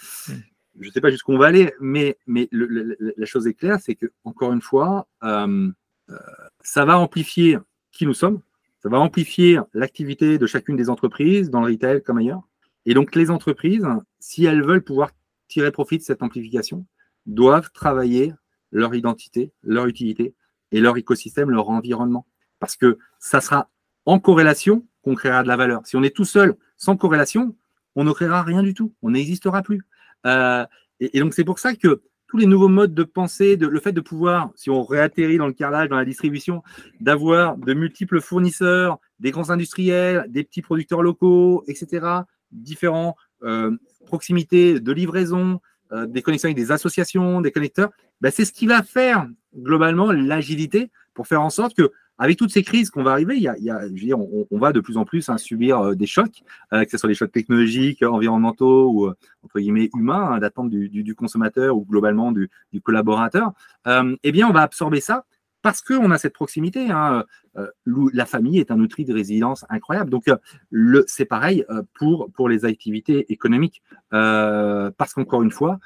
je 0.79 0.87
ne 0.87 0.91
sais 0.91 1.01
pas 1.01 1.11
jusqu'où 1.11 1.33
on 1.33 1.37
va 1.37 1.45
aller, 1.45 1.71
mais, 1.79 2.17
mais 2.25 2.49
la 2.51 3.25
chose 3.27 3.45
est 3.45 3.53
claire, 3.53 3.79
c'est 3.79 3.93
que 3.93 4.07
encore 4.23 4.53
une 4.53 4.61
fois, 4.61 5.07
ça 5.21 6.85
va 6.85 6.97
amplifier 6.97 7.59
qui 7.91 8.07
nous 8.07 8.15
sommes, 8.15 8.41
ça 8.79 8.89
va 8.89 8.99
amplifier 8.99 9.59
l'activité 9.75 10.39
de 10.39 10.47
chacune 10.47 10.75
des 10.75 10.89
entreprises, 10.89 11.51
dans 11.51 11.61
le 11.61 11.67
retail 11.71 12.01
comme 12.01 12.17
ailleurs. 12.17 12.41
Et 12.85 12.93
donc, 12.93 13.15
les 13.15 13.31
entreprises, 13.31 13.85
si 14.19 14.45
elles 14.45 14.63
veulent 14.63 14.83
pouvoir 14.83 15.11
tirer 15.47 15.71
profit 15.71 15.97
de 15.97 16.03
cette 16.03 16.23
amplification, 16.23 16.85
doivent 17.25 17.71
travailler 17.71 18.33
leur 18.71 18.93
identité, 18.93 19.51
leur 19.63 19.87
utilité 19.87 20.35
et 20.71 20.79
leur 20.79 20.97
écosystème, 20.97 21.49
leur 21.49 21.69
environnement. 21.69 22.25
Parce 22.59 22.75
que 22.75 22.97
ça 23.19 23.41
sera 23.41 23.69
en 24.05 24.19
corrélation 24.19 24.85
qu'on 25.03 25.15
créera 25.15 25.43
de 25.43 25.47
la 25.47 25.55
valeur. 25.55 25.81
Si 25.85 25.95
on 25.95 26.03
est 26.03 26.15
tout 26.15 26.25
seul, 26.25 26.55
sans 26.77 26.97
corrélation, 26.97 27.55
on 27.95 28.03
ne 28.03 28.11
créera 28.11 28.43
rien 28.43 28.61
du 28.61 28.73
tout. 28.73 28.93
On 29.01 29.11
n'existera 29.11 29.61
plus. 29.61 29.81
Euh, 30.25 30.65
et, 30.99 31.19
donc, 31.19 31.33
c'est 31.33 31.43
pour 31.43 31.59
ça 31.59 31.75
que 31.75 32.01
tous 32.27 32.37
les 32.37 32.45
nouveaux 32.47 32.67
modes 32.67 32.93
de 32.93 33.03
pensée, 33.03 33.55
le 33.55 33.79
fait 33.79 33.91
de 33.91 34.01
pouvoir, 34.01 34.49
si 34.55 34.69
on 34.69 34.83
réatterrit 34.83 35.37
dans 35.37 35.47
le 35.47 35.53
carrelage, 35.53 35.89
dans 35.89 35.95
la 35.95 36.05
distribution, 36.05 36.63
d'avoir 36.99 37.57
de 37.57 37.73
multiples 37.73 38.19
fournisseurs, 38.19 38.99
des 39.19 39.31
grands 39.31 39.51
industriels, 39.51 40.25
des 40.29 40.43
petits 40.43 40.61
producteurs 40.61 41.01
locaux, 41.01 41.63
etc., 41.67 42.23
différents 42.55 43.15
euh, 43.43 43.71
proximités 44.05 44.79
de 44.79 44.91
livraison, 44.91 45.59
euh, 45.91 46.05
des 46.05 46.21
connexions 46.21 46.47
avec 46.47 46.57
des 46.57 46.71
associations, 46.71 47.41
des 47.41 47.51
connecteurs, 47.51 47.91
ben, 48.21 48.31
c'est 48.31 48.45
ce 48.45 48.51
qui 48.51 48.67
va 48.67 48.83
faire 48.83 49.27
globalement 49.55 50.11
l'agilité 50.11 50.91
pour 51.13 51.27
faire 51.27 51.41
en 51.41 51.49
sorte 51.49 51.75
que 51.75 51.91
avec 52.17 52.37
toutes 52.37 52.51
ces 52.51 52.63
crises 52.63 52.89
qu'on 52.89 53.03
va 53.03 53.11
arriver, 53.11 53.35
il 53.35 53.41
y 53.41 53.49
a, 53.49 54.17
on, 54.17 54.57
va 54.57 54.71
de 54.71 54.79
plus 54.79 54.95
en 54.95 55.03
plus 55.03 55.27
hein, 55.27 55.37
subir 55.37 55.79
euh, 55.79 55.95
des 55.95 56.05
chocs, 56.05 56.43
que 56.71 56.89
ce 56.89 56.97
soit 56.97 57.09
des 57.09 57.15
chocs 57.15 57.31
technologiques, 57.31 58.03
environnementaux 58.03 58.89
ou 58.89 59.09
entre 59.43 59.59
guillemets 59.59 59.89
humains, 59.93 60.31
hein, 60.31 60.39
d'attente 60.39 60.69
du, 60.69 61.15
consommateur 61.15 61.75
ou 61.75 61.83
globalement 61.83 62.31
du, 62.31 62.49
du 62.71 62.79
collaborateur. 62.79 63.51
eh 63.85 64.31
bien, 64.31 64.47
on 64.47 64.53
va 64.53 64.61
absorber 64.61 65.01
ça 65.01 65.25
parce 65.65 65.81
qu'on 65.81 66.11
a 66.11 66.19
cette 66.19 66.33
proximité. 66.33 66.91
Hein, 66.91 67.25
euh, 67.57 67.65
la 68.13 68.27
famille 68.27 68.59
est 68.59 68.69
un 68.69 68.79
outil 68.79 69.03
de 69.03 69.11
résilience 69.11 69.65
incroyable. 69.67 70.11
Donc, 70.11 70.27
euh, 70.27 71.03
c'est 71.07 71.25
pareil 71.25 71.65
euh, 71.71 71.81
pour, 71.95 72.47
les 72.47 72.65
activités 72.65 73.25
économiques. 73.33 73.81
parce 74.11 75.13
qu'encore 75.15 75.41
une 75.41 75.49
fois, 75.49 75.79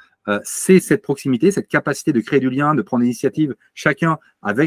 c'est 0.44 0.80
cette 0.80 1.00
proximité, 1.00 1.50
cette 1.50 1.68
capacité 1.68 2.12
de 2.12 2.20
créer 2.20 2.40
du 2.40 2.50
lien, 2.50 2.74
de 2.74 2.82
prendre 2.82 3.02
l'initiative, 3.02 3.54
chacun 3.72 4.18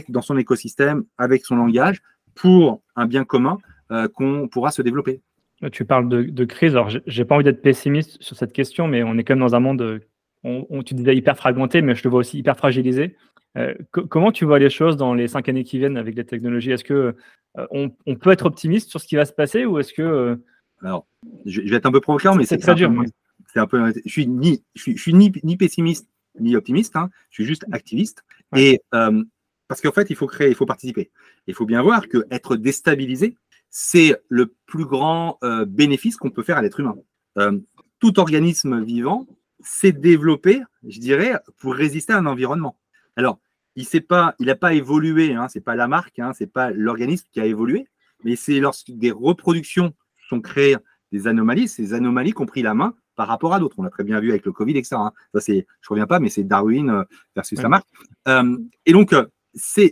dans 0.09 0.21
son 0.23 0.35
écosystème, 0.35 1.03
avec 1.19 1.45
son 1.45 1.57
langage, 1.57 2.01
pour 2.33 2.81
un 2.95 3.05
bien 3.05 3.23
commun 3.23 3.59
qu'on 4.15 4.47
pourra 4.47 4.71
se 4.71 4.81
développer. 4.81 5.21
Tu 5.71 5.85
parles 5.85 6.09
de, 6.09 6.45
crise. 6.45 6.71
Alors, 6.71 6.89
j'ai 7.05 7.23
pas 7.23 7.35
envie 7.35 7.43
d'être 7.43 7.61
pessimiste 7.61 8.17
sur 8.19 8.35
cette 8.35 8.51
question, 8.51 8.87
mais 8.87 9.03
on 9.03 9.15
est 9.19 9.23
quand 9.23 9.35
même 9.35 9.47
dans 9.47 9.53
un 9.53 9.59
monde, 9.59 10.01
on, 10.43 10.81
tu 10.81 10.95
disais 10.95 11.15
hyper 11.15 11.37
fragmenté, 11.37 11.83
mais 11.83 11.93
je 11.93 12.03
le 12.03 12.09
vois 12.09 12.21
aussi 12.21 12.39
hyper 12.39 12.57
fragilisé. 12.57 13.15
Euh, 13.57 13.73
comment 13.91 14.31
tu 14.31 14.45
vois 14.45 14.59
les 14.59 14.69
choses 14.69 14.97
dans 14.97 15.13
les 15.13 15.27
cinq 15.27 15.47
années 15.47 15.63
qui 15.63 15.77
viennent 15.77 15.97
avec 15.97 16.15
les 16.15 16.25
technologies? 16.25 16.71
Est-ce 16.71 16.83
que 16.83 17.15
euh, 17.57 17.67
on, 17.71 18.15
peut 18.15 18.31
être 18.31 18.45
optimiste 18.45 18.89
sur 18.89 18.99
ce 18.99 19.07
qui 19.07 19.15
va 19.15 19.25
se 19.25 19.33
passer 19.33 19.65
ou 19.65 19.77
est-ce 19.79 19.93
que 19.93 20.01
euh, 20.01 20.35
Alors, 20.81 21.05
je, 21.45 21.61
vais 21.61 21.75
être 21.75 21.85
un 21.85 21.91
peu 21.91 22.01
provocateur, 22.01 22.35
mais 22.35 22.45
c'est 22.45 22.57
très 22.57 22.75
dur. 22.75 22.91
C'est 23.53 23.59
un 23.59 23.67
peu. 23.67 23.93
Je 24.05 24.09
suis 24.09 24.27
ni, 24.27 24.63
je 24.73 24.93
suis, 24.95 25.13
ni, 25.13 25.31
ni, 25.43 25.57
pessimiste 25.57 26.09
ni 26.39 26.55
optimiste. 26.55 26.95
Hein, 26.95 27.09
je 27.29 27.35
suis 27.35 27.45
juste 27.45 27.65
activiste. 27.71 28.23
Et 28.55 28.81
parce 28.91 29.81
qu'en 29.81 29.91
fait, 29.91 30.09
il 30.09 30.15
faut 30.15 30.27
créer, 30.27 30.49
il 30.49 30.55
faut 30.55 30.65
participer. 30.65 31.11
Il 31.47 31.53
faut 31.53 31.65
bien 31.65 31.81
voir 31.81 32.07
que 32.07 32.25
être 32.31 32.55
déstabilisé, 32.55 33.37
c'est 33.69 34.15
le 34.29 34.53
plus 34.65 34.85
grand 34.85 35.37
bénéfice 35.67 36.17
qu'on 36.17 36.31
peut 36.31 36.43
faire 36.43 36.57
à 36.57 36.63
l'être 36.63 36.79
humain. 36.79 36.95
tout 37.99 38.19
organisme 38.19 38.83
vivant 38.83 39.27
s'est 39.59 39.91
développé, 39.91 40.63
je 40.87 40.99
dirais, 40.99 41.35
pour 41.59 41.75
résister 41.75 42.13
à 42.13 42.17
un 42.17 42.25
environnement. 42.25 42.75
Alors, 43.15 43.39
il 43.75 43.85
n'a 43.91 44.01
pas, 44.01 44.35
pas 44.59 44.73
évolué, 44.73 45.33
hein, 45.33 45.47
ce 45.49 45.57
n'est 45.57 45.63
pas 45.63 45.75
la 45.75 45.87
marque, 45.87 46.19
hein, 46.19 46.33
ce 46.37 46.43
n'est 46.43 46.49
pas 46.49 46.71
l'organisme 46.71 47.27
qui 47.31 47.39
a 47.39 47.45
évolué, 47.45 47.87
mais 48.23 48.35
c'est 48.35 48.59
lorsque 48.59 48.91
des 48.91 49.11
reproductions 49.11 49.93
sont 50.29 50.41
créées 50.41 50.77
des 51.11 51.27
anomalies, 51.27 51.67
ces 51.67 51.93
anomalies 51.93 52.33
ont 52.37 52.45
pris 52.45 52.61
la 52.61 52.73
main 52.73 52.95
par 53.15 53.27
rapport 53.27 53.53
à 53.53 53.59
d'autres. 53.59 53.75
On 53.77 53.83
l'a 53.83 53.89
très 53.89 54.03
bien 54.03 54.19
vu 54.19 54.31
avec 54.31 54.45
le 54.45 54.51
Covid, 54.51 54.77
etc. 54.77 54.95
Hein. 54.97 55.11
Ça, 55.33 55.41
c'est, 55.41 55.67
je 55.81 55.87
ne 55.87 55.89
reviens 55.89 56.07
pas, 56.07 56.19
mais 56.19 56.29
c'est 56.29 56.43
Darwin 56.43 56.89
euh, 56.89 57.03
versus 57.35 57.61
la 57.61 57.69
marque. 57.69 57.87
Euh, 58.27 58.57
et 58.85 58.93
donc, 58.93 59.13
euh, 59.13 59.25
ces, 59.53 59.91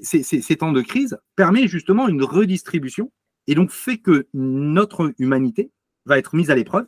temps 0.58 0.72
de 0.72 0.82
crise 0.82 1.18
permettent 1.36 1.68
justement 1.68 2.08
une 2.08 2.24
redistribution 2.24 3.12
et 3.48 3.56
donc 3.56 3.72
fait 3.72 3.98
que 3.98 4.28
notre 4.34 5.13
humanité 5.20 5.72
va 6.06 6.18
être 6.18 6.36
mise 6.36 6.50
à 6.50 6.56
l'épreuve. 6.56 6.88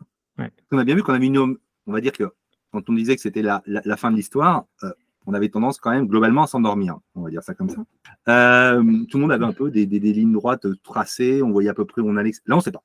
On 0.72 0.78
a 0.80 0.84
bien 0.84 0.96
vu 0.96 1.04
qu'on 1.04 1.13
avait 1.13 1.28
une, 1.28 1.38
on 1.38 1.92
va 1.92 2.02
dire 2.02 2.13
que 2.13 2.32
quand 2.72 2.90
on 2.90 2.94
disait 2.94 3.16
que 3.16 3.22
c'était 3.22 3.44
la, 3.44 3.62
fin 3.98 4.10
de 4.10 4.16
l'histoire, 4.16 4.66
euh, 4.84 4.92
on 5.25 5.34
avait 5.34 5.50
tendance 5.50 5.77
quand 5.77 5.92
même 5.92 6.08
globalement 6.08 6.44
à 6.44 6.48
s'endormir, 6.48 6.98
on 7.15 7.22
va 7.22 7.30
dire 7.30 7.44
ça 7.44 7.53
comme 7.53 7.70
ça. 7.70 7.84
Euh, 8.27 8.82
tout 9.10 9.18
le 9.18 9.22
monde 9.22 9.32
avait 9.32 9.46
un 9.46 9.53
peu 9.53 9.72
des, 9.72 9.86
lignes 9.86 10.34
droites 10.34 10.65
tracées, 10.84 11.42
on 11.42 11.51
voyait 11.51 11.70
à 11.70 11.74
peu 11.74 11.86
près 11.86 12.01
où 12.01 12.10
on 12.10 12.18
allait. 12.18 12.32
Là, 12.46 12.56
on 12.56 12.58
ne 12.58 12.63
sait 12.63 12.72
pas. 12.72 12.84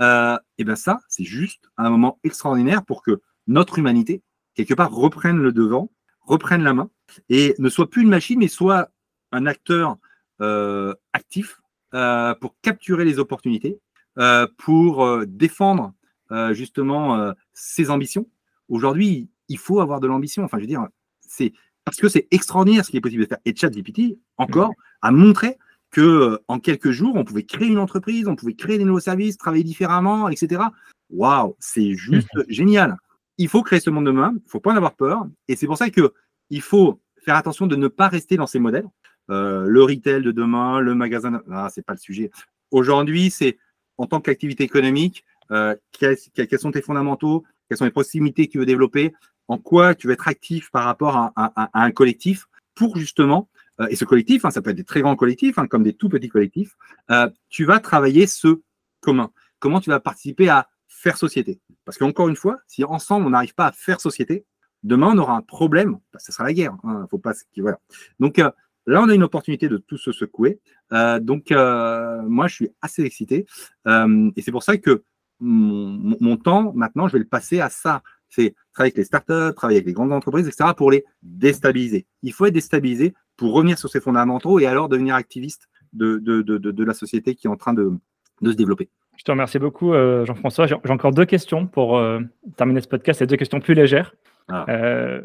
Euh, 0.00 0.38
et 0.56 0.64
bien 0.64 0.76
ça, 0.76 1.00
c'est 1.08 1.24
juste 1.24 1.68
un 1.76 1.90
moment 1.90 2.18
extraordinaire 2.24 2.84
pour 2.84 3.02
que 3.02 3.20
notre 3.46 3.78
humanité, 3.78 4.22
quelque 4.54 4.74
part, 4.74 4.92
reprenne 4.92 5.38
le 5.38 5.52
devant, 5.52 5.90
reprenne 6.20 6.62
la 6.62 6.74
main, 6.74 6.90
et 7.28 7.54
ne 7.58 7.68
soit 7.68 7.88
plus 7.88 8.02
une 8.02 8.10
machine, 8.10 8.38
mais 8.38 8.48
soit 8.48 8.90
un 9.32 9.46
acteur 9.46 9.96
actif 11.12 11.60
pour 11.90 12.54
capturer 12.62 13.04
les 13.04 13.18
opportunités, 13.18 13.80
pour 14.58 15.26
défendre 15.26 15.94
justement 16.52 17.32
ses 17.52 17.90
ambitions. 17.90 18.28
Aujourd'hui, 18.68 19.30
il 19.48 19.58
faut 19.58 19.80
avoir 19.80 20.00
de 20.00 20.06
l'ambition. 20.06 20.44
Enfin, 20.44 20.58
je 20.58 20.62
veux 20.62 20.68
dire, 20.68 20.86
c'est 21.28 21.52
parce 21.84 21.96
que 21.96 22.08
c'est 22.08 22.28
extraordinaire 22.30 22.84
ce 22.84 22.90
qui 22.90 22.98
est 22.98 23.00
possible 23.00 23.22
de 23.22 23.28
faire. 23.28 23.38
Et 23.44 23.54
ChatGPT, 23.54 24.18
encore, 24.36 24.72
a 25.00 25.10
montré 25.10 25.56
que 25.90 26.00
euh, 26.00 26.38
en 26.48 26.58
quelques 26.58 26.90
jours, 26.90 27.16
on 27.16 27.24
pouvait 27.24 27.44
créer 27.44 27.68
une 27.68 27.78
entreprise, 27.78 28.28
on 28.28 28.36
pouvait 28.36 28.54
créer 28.54 28.76
des 28.76 28.84
nouveaux 28.84 29.00
services, 29.00 29.38
travailler 29.38 29.64
différemment, 29.64 30.28
etc. 30.28 30.62
Waouh, 31.10 31.56
c'est 31.58 31.94
juste 31.94 32.28
génial. 32.48 32.96
Il 33.38 33.48
faut 33.48 33.62
créer 33.62 33.80
ce 33.80 33.88
monde 33.88 34.04
de 34.04 34.10
demain, 34.10 34.32
il 34.32 34.44
ne 34.44 34.50
faut 34.50 34.60
pas 34.60 34.72
en 34.72 34.76
avoir 34.76 34.94
peur. 34.96 35.26
Et 35.46 35.56
c'est 35.56 35.66
pour 35.66 35.78
ça 35.78 35.88
qu'il 35.88 36.62
faut 36.62 37.00
faire 37.24 37.36
attention 37.36 37.66
de 37.66 37.76
ne 37.76 37.88
pas 37.88 38.08
rester 38.08 38.36
dans 38.36 38.46
ces 38.46 38.58
modèles. 38.58 38.88
Euh, 39.30 39.66
le 39.66 39.82
retail 39.82 40.22
de 40.22 40.32
demain, 40.32 40.80
le 40.80 40.94
magasin, 40.94 41.42
ah, 41.50 41.68
c'est 41.72 41.84
pas 41.84 41.92
le 41.92 41.98
sujet. 41.98 42.30
Aujourd'hui, 42.70 43.30
c'est 43.30 43.58
en 43.96 44.06
tant 44.06 44.20
qu'activité 44.20 44.64
économique, 44.64 45.24
euh, 45.50 45.74
quels, 45.92 46.18
sont 46.58 46.70
tes 46.70 46.82
fondamentaux, 46.82 47.44
quelles 47.68 47.78
sont 47.78 47.84
les 47.84 47.90
proximités 47.90 48.46
que 48.46 48.52
tu 48.52 48.58
veux 48.58 48.66
développer, 48.66 49.12
en 49.48 49.58
quoi 49.58 49.94
tu 49.94 50.06
veux 50.06 50.12
être 50.12 50.28
actif 50.28 50.70
par 50.70 50.84
rapport 50.84 51.16
à, 51.16 51.70
un 51.74 51.90
collectif 51.90 52.46
pour 52.74 52.96
justement, 52.96 53.48
euh, 53.80 53.88
et 53.88 53.96
ce 53.96 54.04
collectif, 54.04 54.44
hein, 54.44 54.50
ça 54.50 54.62
peut 54.62 54.70
être 54.70 54.76
des 54.76 54.84
très 54.84 55.00
grands 55.00 55.16
collectifs, 55.16 55.58
hein, 55.58 55.66
comme 55.66 55.82
des 55.82 55.94
tout 55.94 56.08
petits 56.08 56.28
collectifs, 56.28 56.76
euh, 57.10 57.28
tu 57.48 57.64
vas 57.64 57.80
travailler 57.80 58.26
ce 58.26 58.60
commun. 59.00 59.30
Comment 59.58 59.80
tu 59.80 59.90
vas 59.90 60.00
participer 60.00 60.48
à 60.48 60.68
faire 60.86 61.16
société? 61.16 61.60
Parce 61.84 61.98
qu'encore 61.98 62.28
une 62.28 62.36
fois, 62.36 62.58
si 62.66 62.84
ensemble 62.84 63.26
on 63.26 63.30
n'arrive 63.30 63.54
pas 63.54 63.66
à 63.66 63.72
faire 63.72 64.00
société, 64.00 64.44
demain 64.82 65.08
on 65.14 65.18
aura 65.18 65.34
un 65.34 65.42
problème, 65.42 65.98
que 66.12 66.22
ce 66.22 66.30
sera 66.30 66.44
la 66.44 66.52
guerre. 66.52 66.76
Hein, 66.84 67.06
faut 67.10 67.18
pas, 67.18 67.32
voilà. 67.56 67.80
Donc 68.20 68.38
euh, 68.38 68.50
là, 68.86 69.02
on 69.02 69.08
a 69.08 69.14
une 69.14 69.24
opportunité 69.24 69.68
de 69.68 69.78
tout 69.78 69.98
se 69.98 70.12
secouer. 70.12 70.60
donc 71.20 71.50
moi, 71.50 72.46
je 72.46 72.54
suis 72.54 72.70
assez 72.80 73.02
excité, 73.02 73.46
et 73.86 74.42
c'est 74.42 74.52
pour 74.52 74.62
ça 74.62 74.78
que 74.78 75.02
mon, 75.40 76.36
temps, 76.36 76.72
maintenant, 76.74 77.08
je 77.08 77.14
vais 77.14 77.18
le 77.18 77.24
passer 77.24 77.60
à 77.60 77.68
ça. 77.68 78.02
C'est 78.28 78.54
travailler 78.72 78.92
avec 78.92 78.98
les 78.98 79.04
startups, 79.04 79.54
travailler 79.56 79.78
avec 79.78 79.86
les 79.86 79.92
grandes 79.92 80.12
entreprises, 80.12 80.46
etc., 80.46 80.70
pour 80.76 80.90
les 80.90 81.04
déstabiliser. 81.22 82.06
Il 82.22 82.32
faut 82.32 82.46
être 82.46 82.54
déstabilisé 82.54 83.14
pour 83.36 83.52
revenir 83.54 83.78
sur 83.78 83.88
ses 83.88 84.00
fondamentaux 84.00 84.58
et 84.58 84.66
alors 84.66 84.88
devenir 84.88 85.14
activiste 85.14 85.68
de, 85.92 86.18
de, 86.18 86.42
de, 86.42 86.58
de 86.58 86.84
la 86.84 86.92
société 86.92 87.34
qui 87.34 87.46
est 87.46 87.50
en 87.50 87.56
train 87.56 87.72
de, 87.72 87.92
se 88.42 88.50
développer. 88.50 88.88
Je 89.16 89.24
te 89.24 89.30
remercie 89.30 89.58
beaucoup, 89.58 89.94
euh, 89.94 90.24
Jean-François. 90.24 90.66
J'ai 90.66 90.76
encore 90.90 91.12
deux 91.12 91.24
questions 91.24 91.66
pour 91.66 91.98
euh, 91.98 92.20
terminer 92.56 92.80
ce 92.80 92.88
podcast. 92.88 93.18
C'est 93.18 93.26
deux 93.26 93.36
questions 93.36 93.60
plus 93.60 93.74
légères. 93.74 94.14
Ah. 94.48 94.64
Euh, 94.68 95.22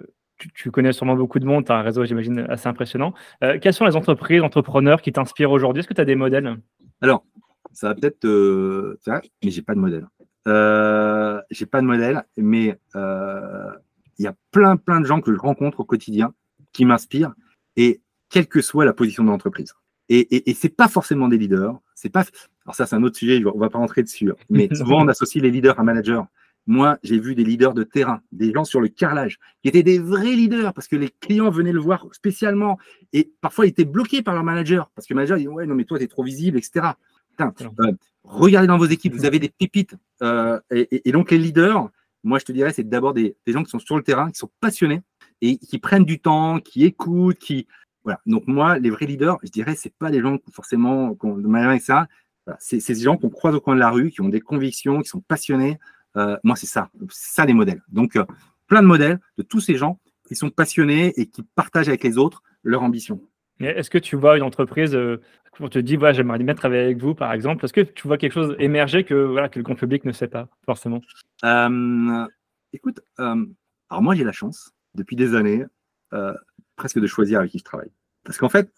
tu, 0.55 0.71
connais 0.71 0.91
sûrement 0.93 1.15
beaucoup 1.15 1.39
de 1.39 1.45
monde, 1.45 1.65
tu 1.65 1.71
as 1.71 1.75
un 1.75 1.83
réseau, 1.83 2.03
j'imagine, 2.03 2.45
assez 2.49 2.67
impressionnant. 2.67 3.13
quelles 3.39 3.73
sont 3.73 3.85
les 3.85 3.95
entreprises, 3.95 4.41
entrepreneurs 4.41 5.01
qui 5.01 5.13
t'inspirent 5.13 5.51
aujourd'hui? 5.51 5.79
Est-ce 5.79 5.87
que 5.87 5.93
tu 5.93 6.01
as 6.01 6.05
des 6.05 6.15
modèles? 6.15 6.57
Alors, 7.01 7.23
ça 7.73 7.89
va 7.89 7.95
peut-être 7.95 8.25
euh, 8.25 8.97
mais 9.43 9.51
j'ai 9.51 9.61
pas 9.61 9.75
de 9.75 9.79
modèle. 9.79 10.07
Euh, 10.47 11.41
j'ai 11.51 11.65
pas 11.65 11.81
de 11.81 11.85
modèle, 11.85 12.23
mais 12.37 12.77
euh, 12.95 13.71
il 14.17 14.25
y 14.25 14.27
a 14.27 14.35
plein, 14.51 14.77
plein 14.77 14.99
de 14.99 15.05
gens 15.05 15.21
que 15.21 15.33
je 15.33 15.39
rencontre 15.39 15.81
au 15.81 15.85
quotidien 15.85 16.33
qui 16.71 16.85
m'inspirent, 16.85 17.33
et 17.75 18.01
quelle 18.29 18.47
que 18.47 18.61
soit 18.61 18.85
la 18.85 18.93
position 18.93 19.23
de 19.23 19.29
l'entreprise. 19.29 19.73
Et, 20.09 20.19
et, 20.35 20.49
et 20.49 20.53
c'est 20.53 20.69
pas 20.69 20.87
forcément 20.87 21.27
des 21.27 21.37
leaders. 21.37 21.79
C'est 21.95 22.09
pas. 22.09 22.25
Alors 22.65 22.75
ça, 22.75 22.85
c'est 22.85 22.95
un 22.95 23.03
autre 23.03 23.17
sujet. 23.17 23.41
On 23.45 23.57
va 23.57 23.69
pas 23.69 23.77
rentrer 23.77 24.03
dessus. 24.03 24.31
Hein. 24.31 24.35
Mais 24.49 24.67
souvent, 24.73 25.03
on 25.03 25.07
associe 25.07 25.41
les 25.41 25.51
leaders 25.51 25.79
à 25.79 25.83
managers. 25.83 26.21
Moi, 26.65 26.97
j'ai 27.03 27.19
vu 27.19 27.35
des 27.35 27.43
leaders 27.43 27.73
de 27.73 27.83
terrain, 27.83 28.21
des 28.31 28.53
gens 28.53 28.63
sur 28.63 28.79
le 28.79 28.87
carrelage, 28.87 29.37
qui 29.61 29.67
étaient 29.67 29.83
des 29.83 29.99
vrais 29.99 30.31
leaders 30.31 30.73
parce 30.73 30.87
que 30.87 30.95
les 30.95 31.09
clients 31.09 31.49
venaient 31.49 31.73
le 31.73 31.79
voir 31.81 32.07
spécialement 32.13 32.77
et 33.11 33.33
parfois 33.41 33.65
ils 33.65 33.69
étaient 33.69 33.83
bloqués 33.83 34.21
par 34.21 34.33
leur 34.33 34.45
manager 34.45 34.89
parce 34.95 35.05
que 35.05 35.13
le 35.13 35.17
manager 35.17 35.37
dit 35.37 35.47
Ouais, 35.47 35.65
non, 35.65 35.75
mais 35.75 35.83
toi, 35.83 35.97
tu 35.97 36.05
es 36.05 36.07
trop 36.07 36.23
visible, 36.23 36.57
etc. 36.57 36.91
Euh, 37.41 37.91
regardez 38.23 38.67
dans 38.67 38.77
vos 38.77 38.85
équipes, 38.85 39.13
vous 39.13 39.25
avez 39.25 39.39
des 39.39 39.49
pépites. 39.49 39.95
Euh, 40.21 40.59
et, 40.71 41.11
donc, 41.11 41.31
les 41.31 41.37
leaders, 41.37 41.89
moi, 42.23 42.39
je 42.39 42.45
te 42.45 42.51
dirais, 42.51 42.73
c'est 42.73 42.87
d'abord 42.87 43.13
des, 43.13 43.35
gens 43.47 43.63
qui 43.63 43.69
sont 43.69 43.79
sur 43.79 43.97
le 43.97 44.03
terrain, 44.03 44.31
qui 44.31 44.37
sont 44.37 44.51
passionnés 44.59 45.01
et 45.41 45.57
qui 45.57 45.77
prennent 45.77 46.05
du 46.05 46.19
temps, 46.19 46.59
qui 46.59 46.85
écoutent, 46.85 47.37
qui. 47.37 47.67
Voilà. 48.03 48.19
Donc, 48.25 48.47
moi, 48.47 48.79
les 48.79 48.89
vrais 48.89 49.05
leaders, 49.05 49.37
je 49.43 49.49
dirais, 49.49 49.75
c'est 49.75 49.93
pas 49.93 50.11
des 50.11 50.21
gens 50.21 50.37
forcément 50.51 51.17
de 51.21 51.47
manière 51.47 51.79
ça. 51.81 52.07
C'est 52.59 52.85
des 52.85 53.01
gens 53.01 53.15
qu'on 53.15 53.29
croise 53.29 53.55
au 53.55 53.61
coin 53.61 53.75
de 53.75 53.79
la 53.79 53.89
rue, 53.89 54.11
qui 54.11 54.21
ont 54.21 54.29
des 54.29 54.41
convictions, 54.41 55.01
qui 55.01 55.09
sont 55.09 55.21
passionnés. 55.21 55.79
Euh, 56.17 56.37
moi, 56.43 56.55
c'est 56.55 56.67
ça. 56.67 56.89
C'est 57.09 57.35
ça 57.35 57.45
les 57.45 57.53
modèles. 57.53 57.81
Donc, 57.87 58.17
plein 58.67 58.81
de 58.81 58.87
modèles 58.87 59.19
de 59.37 59.43
tous 59.43 59.61
ces 59.61 59.75
gens 59.75 59.99
qui 60.27 60.35
sont 60.35 60.49
passionnés 60.49 61.13
et 61.15 61.27
qui 61.27 61.43
partagent 61.55 61.87
avec 61.87 62.03
les 62.03 62.17
autres 62.17 62.43
leur 62.63 62.83
ambition. 62.83 63.21
Est-ce 63.59 63.89
que 63.89 63.97
tu 63.97 64.15
vois 64.15 64.37
une 64.37 64.43
entreprise, 64.43 64.95
euh, 64.95 65.21
on 65.59 65.69
te 65.69 65.79
dit, 65.79 65.95
voilà, 65.95 66.13
j'aimerais 66.13 66.39
bien 66.39 66.55
travailler 66.55 66.83
avec 66.83 66.97
vous, 66.97 67.13
par 67.13 67.31
exemple, 67.33 67.63
est-ce 67.63 67.73
que 67.73 67.81
tu 67.81 68.07
vois 68.07 68.17
quelque 68.17 68.33
chose 68.33 68.55
émerger 68.59 69.03
que, 69.03 69.13
voilà, 69.13 69.49
que 69.49 69.59
le 69.59 69.63
grand 69.63 69.75
public 69.75 70.05
ne 70.05 70.11
sait 70.11 70.27
pas 70.27 70.47
forcément 70.65 71.01
euh, 71.45 72.25
Écoute, 72.73 73.01
euh, 73.19 73.45
alors 73.89 74.01
moi 74.01 74.15
j'ai 74.15 74.23
la 74.23 74.31
chance, 74.31 74.71
depuis 74.95 75.15
des 75.15 75.35
années, 75.35 75.63
presque 76.75 76.99
de 76.99 77.07
choisir 77.07 77.39
avec 77.39 77.51
qui 77.51 77.59
je 77.59 77.63
travaille. 77.63 77.91
Parce 78.23 78.37
qu'en 78.37 78.49
fait, 78.49 78.71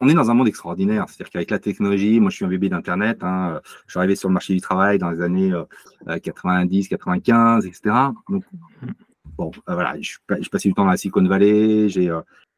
on 0.00 0.08
est 0.08 0.14
dans 0.14 0.30
un 0.30 0.34
monde 0.34 0.48
extraordinaire. 0.48 1.06
C'est-à-dire 1.08 1.30
qu'avec 1.30 1.50
la 1.50 1.58
technologie, 1.58 2.20
moi 2.20 2.30
je 2.30 2.36
suis 2.36 2.44
un 2.44 2.48
bébé 2.48 2.68
d'Internet, 2.68 3.18
hein, 3.22 3.60
je 3.86 3.92
suis 3.92 3.98
arrivé 3.98 4.16
sur 4.16 4.28
le 4.28 4.34
marché 4.34 4.54
du 4.54 4.60
travail 4.60 4.98
dans 4.98 5.10
les 5.10 5.20
années 5.20 5.52
90, 6.22 6.88
95, 6.88 7.66
etc. 7.66 7.94
Donc, 8.30 8.44
bon, 9.36 9.50
voilà, 9.66 9.96
je, 10.00 10.16
du 10.30 10.74
temps 10.74 10.84
dans 10.84 10.90
la 10.90 10.96
Silicon 10.96 11.26
Valley, 11.26 11.88
j'ai 11.88 12.10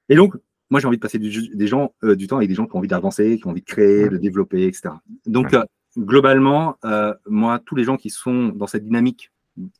et 0.08 0.14
donc, 0.14 0.36
moi, 0.70 0.80
j'ai 0.80 0.86
envie 0.86 0.96
de 0.96 1.02
passer 1.02 1.18
du, 1.18 1.48
des 1.54 1.66
gens, 1.66 1.94
euh, 2.02 2.16
du 2.16 2.26
temps 2.26 2.36
avec 2.36 2.48
des 2.48 2.54
gens 2.54 2.66
qui 2.66 2.74
ont 2.74 2.78
envie 2.78 2.88
d'avancer, 2.88 3.38
qui 3.38 3.46
ont 3.46 3.50
envie 3.50 3.60
de 3.60 3.66
créer, 3.66 4.08
de 4.08 4.16
développer, 4.16 4.66
etc. 4.66 4.94
Donc, 5.26 5.54
euh, 5.54 5.62
globalement, 5.96 6.76
euh, 6.84 7.14
moi, 7.26 7.60
tous 7.64 7.76
les 7.76 7.84
gens 7.84 7.96
qui 7.96 8.10
sont 8.10 8.48
dans 8.48 8.66
cette 8.66 8.84
dynamique, 8.84 9.30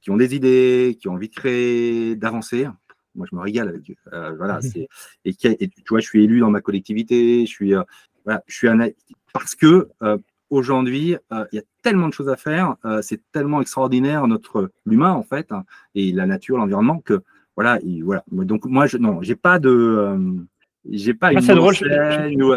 qui 0.01 0.11
ont 0.11 0.17
des 0.17 0.35
idées, 0.35 0.97
qui 0.99 1.09
ont 1.09 1.15
envie 1.15 1.29
de 1.29 1.35
créer, 1.35 2.17
d'avancer, 2.17 2.69
moi, 3.15 3.27
je 3.31 3.35
me 3.35 3.41
régale 3.41 3.69
avec 3.69 3.91
eux. 3.91 3.97
voilà, 4.37 4.61
c'est 4.63 4.89
et, 5.25 5.35
tu 5.35 5.83
vois, 5.89 6.01
je 6.01 6.07
suis 6.07 6.25
élu 6.25 6.41
dans 6.41 6.51
ma 6.51 6.61
collectivité, 6.61 7.45
je 7.47 7.51
suis, 7.51 7.73
voilà, 8.25 8.43
je 8.47 8.55
suis 8.55 8.69
un 8.69 8.79
parce 9.33 9.55
que 9.55 9.89
aujourd'hui, 10.49 11.17
il 11.31 11.57
y 11.57 11.59
a 11.59 11.63
tellement 11.83 12.09
de 12.09 12.15
choses 12.15 12.29
à 12.29 12.37
faire, 12.37 12.77
c'est 13.03 13.21
tellement 13.33 13.61
extraordinaire 13.61 14.27
notre 14.27 14.71
l'humain 14.85 15.13
en 15.13 15.23
fait, 15.23 15.51
hein, 15.53 15.65
et 15.95 16.13
la 16.13 16.27
nature, 16.27 16.57
l'environnement 16.57 17.01
que 17.01 17.23
voilà, 17.55 17.79
voilà. 18.03 18.23
Donc 18.31 18.67
moi, 18.67 18.87
je 18.87 18.99
non, 18.99 19.23
j'ai 19.23 19.37
pas 19.37 19.59
de 19.59 20.47
j'ai 20.91 21.15
pas 21.15 21.29
ah, 21.29 21.33
une 21.33 21.41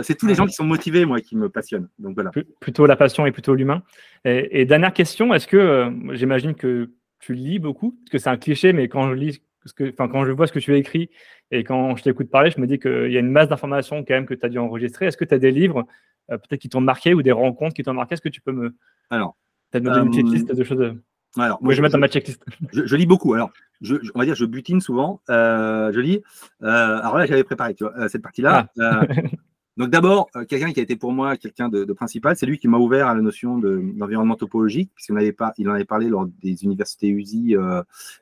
c'est 0.03 0.15
tous 0.15 0.27
les 0.27 0.35
gens 0.35 0.45
qui 0.45 0.53
sont 0.53 0.63
motivés, 0.63 1.05
moi, 1.05 1.21
qui 1.21 1.35
me 1.35 1.49
passionnent. 1.49 1.89
Donc 1.99 2.15
voilà. 2.15 2.31
Plutôt 2.59 2.85
la 2.85 2.95
passion 2.95 3.25
et 3.25 3.31
plutôt 3.31 3.55
l'humain. 3.55 3.83
Et, 4.25 4.65
dernière 4.65 4.93
question, 4.93 5.33
est-ce 5.33 5.47
que 5.47 5.57
euh, 5.57 5.91
j'imagine 6.13 6.55
que 6.55 6.91
tu 7.19 7.33
lis 7.33 7.59
beaucoup, 7.59 7.91
parce 7.91 8.11
que 8.11 8.17
c'est 8.17 8.29
un 8.29 8.37
cliché, 8.37 8.73
mais 8.73 8.87
quand 8.87 9.09
je 9.09 9.13
lis, 9.13 9.41
que, 9.75 9.89
quand 9.89 10.25
je 10.25 10.31
vois 10.31 10.47
ce 10.47 10.53
que 10.53 10.59
tu 10.59 10.73
as 10.73 10.77
écrit 10.77 11.09
et 11.51 11.63
quand 11.63 11.95
je 11.95 12.03
t'écoute 12.03 12.29
parler, 12.29 12.51
je 12.51 12.59
me 12.59 12.67
dis 12.67 12.79
qu'il 12.79 13.11
y 13.11 13.17
a 13.17 13.19
une 13.19 13.31
masse 13.31 13.49
d'informations 13.49 14.03
quand 14.03 14.13
même 14.13 14.25
que 14.25 14.33
tu 14.33 14.45
as 14.45 14.49
dû 14.49 14.57
enregistrer. 14.57 15.07
Est-ce 15.07 15.17
que 15.17 15.25
tu 15.25 15.33
as 15.33 15.39
des 15.39 15.51
livres 15.51 15.85
euh, 16.31 16.37
peut-être 16.37 16.61
qui 16.61 16.69
t'ont 16.69 16.81
marqué 16.81 17.13
ou 17.13 17.21
des 17.21 17.31
rencontres 17.31 17.73
qui 17.73 17.83
t'ont 17.83 17.93
marqué? 17.93 18.13
Est-ce 18.13 18.21
que 18.21 18.29
tu 18.29 18.41
peux 18.41 18.51
me, 18.51 18.75
Alors, 19.09 19.35
une 19.73 20.09
petite 20.09 20.27
euh, 20.27 20.31
liste 20.31 20.53
de 20.53 20.63
choses 20.63 20.95
alors, 21.37 21.61
moi, 21.61 21.73
je, 21.73 21.77
vais 21.77 21.83
mettre 21.83 21.93
dans 21.93 21.99
ma 21.99 22.07
checklist. 22.07 22.43
Je, 22.73 22.95
lis 22.95 23.05
beaucoup. 23.05 23.33
Alors, 23.33 23.51
je, 23.81 23.95
on 24.15 24.19
va 24.19 24.25
dire, 24.25 24.35
je 24.35 24.45
butine 24.45 24.81
souvent. 24.81 25.21
Euh, 25.29 25.91
je 25.93 25.99
lis. 25.99 26.21
Euh, 26.63 26.99
alors 26.99 27.17
là, 27.17 27.25
j'avais 27.25 27.43
préparé 27.43 27.75
tu 27.75 27.83
vois, 27.83 27.95
euh, 27.97 28.07
cette 28.07 28.21
partie-là. 28.21 28.67
Ah. 28.79 29.05
donc, 29.77 29.89
d'abord, 29.89 30.29
quelqu'un 30.47 30.73
qui 30.73 30.79
a 30.79 30.83
été 30.83 30.95
pour 30.95 31.11
moi 31.11 31.37
quelqu'un 31.37 31.69
de, 31.69 31.85
principal, 31.93 32.35
c'est 32.35 32.45
lui 32.45 32.57
qui 32.57 32.67
m'a 32.67 32.77
ouvert 32.77 33.07
à 33.07 33.13
la 33.13 33.21
notion 33.21 33.57
d'environnement 33.57 34.35
topologique, 34.35 34.91
puisqu'il 34.95 35.13
en 35.13 35.73
avait 35.73 35.85
parlé 35.85 36.09
lors 36.09 36.25
des 36.41 36.63
universités 36.63 37.07
USI. 37.07 37.55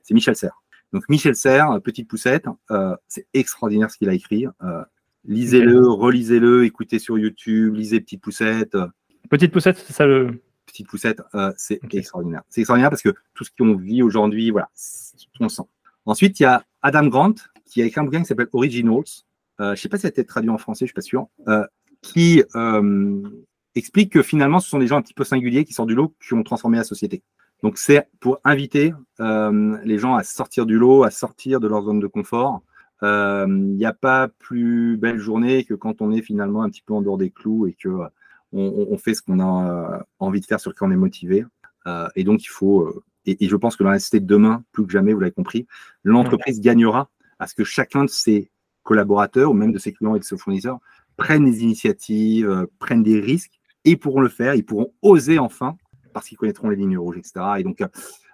c'est 0.03 0.13
Michel 0.13 0.35
Serres. 0.35 0.61
Donc, 0.93 1.03
Michel 1.09 1.35
Serres, 1.35 1.81
petite 1.81 2.07
poussette, 2.07 2.45
c'est 3.07 3.27
extraordinaire 3.33 3.89
ce 3.89 3.97
qu'il 3.97 4.09
a 4.09 4.13
écrit. 4.13 4.45
lisez-le, 5.25 5.87
relisez-le, 5.87 6.65
écoutez 6.65 6.99
sur 6.99 7.17
YouTube, 7.17 7.75
lisez 7.75 8.01
Petite 8.01 8.21
Poussette. 8.21 8.77
Petite 9.29 9.51
Poussette, 9.51 9.77
c'est 9.77 9.93
ça 9.93 10.05
le 10.05 10.41
petite 10.77 10.89
poussette, 10.89 11.21
euh, 11.35 11.51
c'est 11.57 11.79
extraordinaire. 11.91 12.43
C'est 12.49 12.61
extraordinaire 12.61 12.89
parce 12.89 13.01
que 13.01 13.13
tout 13.33 13.43
ce 13.43 13.49
qu'on 13.57 13.75
vit 13.75 14.03
aujourd'hui, 14.03 14.51
voilà, 14.51 14.69
on 15.39 15.49
sent. 15.49 15.63
Ensuite, 16.05 16.39
il 16.39 16.43
y 16.43 16.45
a 16.45 16.63
Adam 16.81 17.07
Grant 17.07 17.35
qui 17.65 17.81
a 17.81 17.85
écrit 17.85 17.99
un 17.99 18.03
bouquin 18.03 18.19
qui 18.19 18.25
s'appelle 18.25 18.49
Originals. 18.53 19.03
Euh, 19.59 19.67
je 19.67 19.71
ne 19.71 19.75
sais 19.75 19.89
pas 19.89 19.97
si 19.97 20.03
ça 20.03 20.07
a 20.07 20.09
été 20.09 20.23
traduit 20.23 20.49
en 20.49 20.57
français, 20.57 20.85
je 20.85 20.85
ne 20.85 20.87
suis 20.87 20.93
pas 20.93 21.01
sûr. 21.01 21.27
Euh, 21.47 21.65
qui 22.01 22.43
explique 23.75 24.13
que 24.13 24.21
finalement, 24.21 24.59
ce 24.59 24.69
sont 24.69 24.79
des 24.79 24.87
gens 24.87 24.97
un 24.97 25.01
petit 25.01 25.13
peu 25.13 25.23
singuliers 25.23 25.65
qui 25.65 25.73
sortent 25.73 25.89
du 25.89 25.95
lot, 25.95 26.15
qui 26.25 26.33
ont 26.33 26.43
transformé 26.43 26.77
la 26.77 26.83
société. 26.83 27.23
Donc, 27.63 27.77
c'est 27.77 28.07
pour 28.19 28.39
inviter 28.43 28.93
les 29.19 29.97
gens 29.97 30.15
à 30.15 30.23
sortir 30.23 30.65
du 30.67 30.77
lot, 30.77 31.03
à 31.03 31.09
sortir 31.09 31.59
de 31.59 31.67
leur 31.67 31.81
zone 31.81 31.99
de 31.99 32.07
confort. 32.07 32.61
Il 33.01 33.75
n'y 33.75 33.85
a 33.85 33.93
pas 33.93 34.27
plus 34.27 34.95
belle 34.97 35.17
journée 35.17 35.63
que 35.63 35.73
quand 35.73 36.01
on 36.01 36.11
est 36.11 36.21
finalement 36.21 36.61
un 36.61 36.69
petit 36.69 36.83
peu 36.83 36.93
en 36.93 37.01
dehors 37.01 37.17
des 37.17 37.31
clous 37.31 37.65
et 37.65 37.73
que 37.73 37.89
on, 38.53 38.97
fait 38.97 39.13
ce 39.13 39.21
qu'on 39.21 39.39
a 39.39 40.05
envie 40.19 40.39
de 40.39 40.45
faire, 40.45 40.59
sur 40.59 40.71
lequel 40.71 40.87
on 40.87 40.91
est 40.91 40.95
motivé. 40.95 41.45
et 42.15 42.23
donc, 42.23 42.43
il 42.43 42.49
faut. 42.49 43.03
Et, 43.25 43.43
et, 43.43 43.49
je 43.49 43.55
pense 43.57 43.75
que 43.75 43.83
dans 43.83 43.91
la 43.91 43.97
de 43.97 44.19
demain, 44.19 44.63
plus 44.71 44.85
que 44.85 44.91
jamais, 44.91 45.13
vous 45.13 45.19
l'avez 45.19 45.33
compris, 45.33 45.67
l'entreprise 46.03 46.61
gagnera 46.61 47.09
à 47.39 47.47
ce 47.47 47.55
que 47.55 47.63
chacun 47.63 48.05
de 48.05 48.09
ses 48.09 48.51
collaborateurs 48.83 49.51
ou 49.51 49.53
même 49.53 49.73
de 49.73 49.77
ses 49.77 49.91
clients 49.91 50.15
et 50.15 50.19
de 50.19 50.23
ses 50.23 50.37
fournisseurs 50.37 50.79
prennent 51.17 51.45
des 51.45 51.61
initiatives, 51.63 52.49
euh, 52.49 52.65
prennent 52.79 53.03
des 53.03 53.19
risques 53.19 53.59
et 53.83 53.97
pourront 53.97 54.21
le 54.21 54.29
faire, 54.29 54.55
ils 54.55 54.65
pourront 54.65 54.93
oser 55.01 55.39
enfin 55.39 55.75
parce 56.13 56.27
qu'ils 56.27 56.37
connaîtront 56.37 56.69
les 56.69 56.77
lignes 56.77 56.97
rouges, 56.97 57.17
etc. 57.17 57.33
Et 57.59 57.63
donc, 57.63 57.81
euh, 57.81 57.87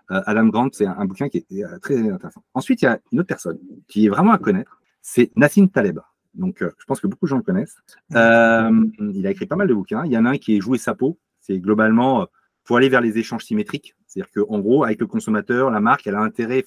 Adam 0.07 0.45
Grant, 0.47 0.69
c'est 0.71 0.85
un, 0.85 1.05
bouquin 1.05 1.27
qui 1.27 1.45
est 1.49 1.63
euh, 1.63 1.79
très 1.79 1.97
intéressant. 1.97 2.43
Ensuite, 2.53 2.81
il 2.81 2.85
y 2.85 2.87
a 2.87 2.99
une 3.11 3.19
autre 3.19 3.27
personne 3.27 3.57
qui 3.87 4.05
est 4.05 4.09
vraiment 4.09 4.31
à 4.31 4.37
connaître, 4.37 4.79
c'est 5.01 5.31
Nassim 5.35 5.67
Taleb. 5.67 5.99
Donc, 6.33 6.57
je 6.61 6.85
pense 6.85 6.99
que 6.99 7.07
beaucoup 7.07 7.25
de 7.25 7.29
gens 7.29 7.37
le 7.37 7.43
connaissent. 7.43 7.77
il 8.09 9.27
a 9.27 9.31
écrit 9.31 9.45
pas 9.45 9.55
mal 9.55 9.67
de 9.67 9.73
bouquins. 9.73 10.05
Il 10.05 10.11
y 10.11 10.17
en 10.17 10.25
a 10.25 10.31
un 10.31 10.37
qui 10.37 10.55
est 10.55 10.61
Jouer 10.61 10.77
sa 10.77 10.95
peau. 10.95 11.19
C'est 11.41 11.59
globalement 11.59 12.27
pour 12.63 12.77
aller 12.77 12.89
vers 12.89 13.01
les 13.01 13.17
échanges 13.17 13.45
symétriques. 13.45 13.95
C'est-à-dire 14.07 14.31
qu'en 14.31 14.59
gros, 14.59 14.83
avec 14.83 14.99
le 14.99 15.07
consommateur, 15.07 15.69
la 15.69 15.79
marque, 15.79 16.07
elle 16.07 16.15
a 16.15 16.21
intérêt 16.21 16.63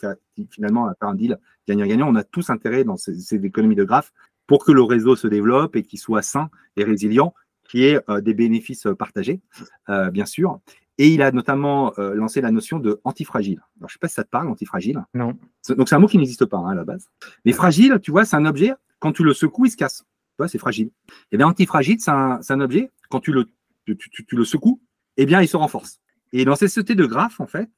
finalement 0.50 0.86
à 0.86 0.94
faire 0.94 1.08
un 1.08 1.14
deal 1.14 1.38
gagnant-gagnant. 1.68 2.08
On 2.08 2.16
a 2.16 2.24
tous 2.24 2.50
intérêt 2.50 2.84
dans 2.84 2.96
ces, 2.96 3.34
économies 3.34 3.76
de 3.76 3.84
graphes 3.84 4.12
pour 4.46 4.64
que 4.64 4.72
le 4.72 4.82
réseau 4.82 5.16
se 5.16 5.28
développe 5.28 5.76
et 5.76 5.82
qu'il 5.82 5.98
soit 5.98 6.22
sain 6.22 6.50
et 6.76 6.84
résilient, 6.84 7.34
qui 7.68 7.84
ait 7.84 8.00
euh, 8.08 8.20
des 8.20 8.34
bénéfices 8.34 8.86
euh, 8.86 8.94
partagés, 8.94 9.40
euh, 9.88 10.10
bien 10.10 10.26
sûr. 10.26 10.60
Et 10.98 11.08
il 11.08 11.20
a 11.20 11.30
notamment 11.30 11.92
lancé 11.98 12.40
la 12.40 12.50
notion 12.50 12.78
de 12.78 13.00
antifragile. 13.04 13.58
Alors, 13.78 13.88
je 13.90 13.92
ne 13.94 13.96
sais 13.96 13.98
pas 13.98 14.08
si 14.08 14.14
ça 14.14 14.24
te 14.24 14.30
parle, 14.30 14.48
antifragile. 14.48 15.04
Non. 15.12 15.36
Donc, 15.68 15.88
c'est 15.88 15.94
un 15.94 15.98
mot 15.98 16.06
qui 16.06 16.16
n'existe 16.16 16.46
pas 16.46 16.56
hein, 16.56 16.70
à 16.70 16.74
la 16.74 16.84
base. 16.84 17.10
Mais 17.44 17.52
fragile, 17.52 17.98
tu 18.02 18.10
vois, 18.10 18.24
c'est 18.24 18.36
un 18.36 18.46
objet, 18.46 18.72
quand 18.98 19.12
tu 19.12 19.22
le 19.22 19.34
secoues, 19.34 19.66
il 19.66 19.70
se 19.70 19.76
casse. 19.76 19.98
Tu 19.98 20.38
vois, 20.38 20.48
c'est 20.48 20.58
fragile. 20.58 20.86
Et 20.86 21.12
eh 21.32 21.36
bien, 21.36 21.48
antifragile, 21.48 22.00
c'est 22.00 22.10
un, 22.10 22.40
un, 22.48 22.60
objet, 22.60 22.90
quand 23.10 23.20
tu 23.20 23.32
le, 23.32 23.50
tu, 23.84 23.96
tu, 23.96 24.36
le 24.36 24.44
secoues, 24.44 24.80
eh 25.18 25.26
bien, 25.26 25.42
il 25.42 25.48
se 25.48 25.56
renforce. 25.58 26.00
Et 26.32 26.46
dans 26.46 26.56
ces 26.56 26.68
sociétés 26.68 26.94
de 26.94 27.04
graphes, 27.04 27.40
en 27.40 27.46
fait, 27.46 27.68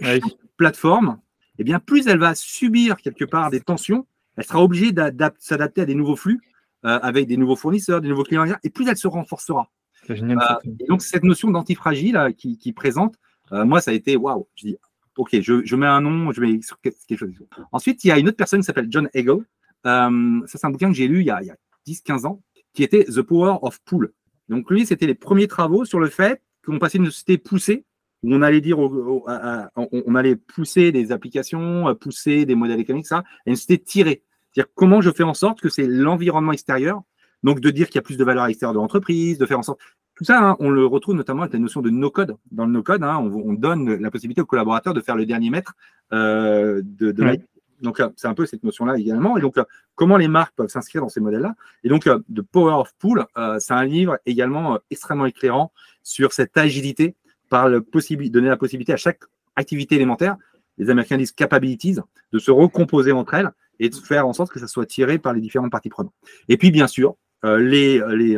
chaque 0.00 0.22
plateforme, 0.56 1.20
eh 1.58 1.64
bien, 1.64 1.80
plus 1.80 2.06
elle 2.06 2.18
va 2.18 2.34
subir 2.34 2.96
quelque 2.96 3.24
part 3.24 3.50
des 3.50 3.60
tensions, 3.60 4.06
elle 4.36 4.44
sera 4.44 4.62
obligée 4.62 4.92
de 4.92 5.12
s'adapter 5.38 5.82
à 5.82 5.84
des 5.84 5.94
nouveaux 5.94 6.16
flux 6.16 6.40
euh, 6.84 6.98
avec 7.02 7.26
des 7.26 7.36
nouveaux 7.36 7.56
fournisseurs, 7.56 8.00
des 8.00 8.08
nouveaux 8.08 8.22
clients, 8.22 8.44
et 8.62 8.70
plus 8.70 8.88
elle 8.88 8.96
se 8.96 9.08
renforcera. 9.08 9.70
Génial, 10.08 10.38
euh, 10.38 10.70
donc, 10.88 11.02
cette 11.02 11.24
notion 11.24 11.50
d'antifragile 11.50 12.16
euh, 12.16 12.32
qui, 12.32 12.58
qui, 12.58 12.72
présente, 12.72 13.16
moi, 13.50 13.80
ça 13.80 13.92
a 13.92 13.94
été 13.94 14.16
waouh. 14.16 14.46
Je 14.56 14.66
dis, 14.66 14.76
OK, 15.16 15.40
je, 15.40 15.76
mets 15.76 15.86
un 15.86 16.00
nom, 16.02 16.32
je 16.32 16.40
mets 16.40 16.60
quelque 16.82 17.16
chose. 17.16 17.32
Ensuite, 17.72 18.04
il 18.04 18.08
y 18.08 18.10
a 18.10 18.18
une 18.18 18.28
autre 18.28 18.36
personne 18.36 18.60
qui 18.60 18.66
s'appelle 18.66 18.88
John 18.90 19.08
Eagle. 19.14 19.44
ça, 19.84 20.10
c'est 20.46 20.64
un 20.64 20.70
bouquin 20.70 20.88
que 20.88 20.96
j'ai 20.96 21.08
lu 21.08 21.20
il 21.20 21.26
y 21.26 21.30
a, 21.30 21.36
a 21.36 21.56
10-15 21.86 22.26
ans, 22.26 22.42
qui 22.74 22.82
était 22.82 23.04
The 23.04 23.22
Power 23.22 23.56
of 23.62 23.80
Pool. 23.84 24.12
Donc, 24.50 24.70
lui, 24.70 24.84
c'était 24.84 25.06
les 25.06 25.14
premiers 25.14 25.48
travaux 25.48 25.86
sur 25.86 25.98
le 25.98 26.08
fait 26.08 26.42
qu'on 26.64 26.78
passait 26.78 26.98
une 26.98 27.06
société 27.06 27.38
poussée 27.38 27.86
où 28.22 28.34
on 28.34 28.42
allait 28.42 28.60
dire, 28.60 28.78
on, 28.78 30.14
allait 30.14 30.36
pousser 30.36 30.92
des 30.92 31.12
applications, 31.12 31.94
pousser 31.94 32.44
des 32.44 32.54
modèles 32.54 32.80
économiques, 32.80 33.06
ça, 33.06 33.24
et 33.46 33.54
c'était 33.54 33.78
tirer. 33.78 34.22
C'est-à-dire 34.52 34.72
comment 34.74 35.00
je 35.00 35.10
fais 35.10 35.22
en 35.22 35.34
sorte 35.34 35.60
que 35.60 35.68
c'est 35.68 35.86
l'environnement 35.86 36.52
extérieur, 36.52 37.02
donc 37.42 37.60
de 37.60 37.70
dire 37.70 37.86
qu'il 37.86 37.96
y 37.96 37.98
a 37.98 38.02
plus 38.02 38.16
de 38.16 38.24
valeur 38.24 38.44
à 38.44 38.48
l'extérieur 38.48 38.74
de 38.74 38.78
l'entreprise, 38.78 39.38
de 39.38 39.46
faire 39.46 39.58
en 39.58 39.62
sorte. 39.62 39.80
Tout 40.18 40.24
ça, 40.24 40.42
hein, 40.42 40.56
on 40.58 40.68
le 40.68 40.84
retrouve 40.84 41.14
notamment 41.14 41.42
avec 41.42 41.52
la 41.52 41.60
notion 41.60 41.80
de 41.80 41.90
no-code. 41.90 42.36
Dans 42.50 42.66
le 42.66 42.72
no-code, 42.72 43.04
hein, 43.04 43.18
on, 43.18 43.52
donne 43.52 43.94
la 43.94 44.10
possibilité 44.10 44.40
aux 44.40 44.46
collaborateurs 44.46 44.92
de 44.92 45.00
faire 45.00 45.14
le 45.14 45.24
dernier 45.24 45.48
mètre 45.48 45.74
euh, 46.12 46.82
de, 46.84 47.12
de 47.12 47.38
Donc, 47.82 48.02
c'est 48.16 48.26
un 48.26 48.34
peu 48.34 48.44
cette 48.44 48.64
notion-là 48.64 48.98
également. 48.98 49.38
Et 49.38 49.40
donc, 49.40 49.54
comment 49.94 50.16
les 50.16 50.26
marques 50.26 50.56
peuvent 50.56 50.70
s'inscrire 50.70 51.02
dans 51.02 51.08
ces 51.08 51.20
modèles-là? 51.20 51.54
Et 51.84 51.88
donc, 51.88 52.02
The 52.02 52.42
Power 52.42 52.72
of 52.72 52.92
Pool, 52.98 53.26
euh, 53.36 53.60
c'est 53.60 53.74
un 53.74 53.84
livre 53.84 54.18
également 54.26 54.80
extrêmement 54.90 55.26
éclairant 55.26 55.70
sur 56.02 56.32
cette 56.32 56.58
agilité 56.58 57.14
par 57.48 57.68
le 57.68 57.86
donner 58.28 58.48
la 58.48 58.56
possibilité 58.56 58.92
à 58.92 58.96
chaque 58.96 59.20
activité 59.54 59.94
élémentaire, 59.94 60.36
les 60.78 60.90
Américains 60.90 61.16
disent 61.16 61.30
capabilities, 61.30 61.96
de 62.32 62.38
se 62.40 62.50
recomposer 62.50 63.12
entre 63.12 63.34
elles 63.34 63.50
et 63.78 63.88
de 63.88 63.94
faire 63.94 64.26
en 64.26 64.32
sorte 64.32 64.50
que 64.50 64.58
ça 64.58 64.66
soit 64.66 64.86
tiré 64.86 65.18
par 65.18 65.32
les 65.32 65.40
différentes 65.40 65.70
parties 65.70 65.90
prenantes. 65.90 66.14
Et 66.48 66.56
puis, 66.56 66.72
bien 66.72 66.88
sûr, 66.88 67.14
euh, 67.44 67.58
les, 67.58 68.36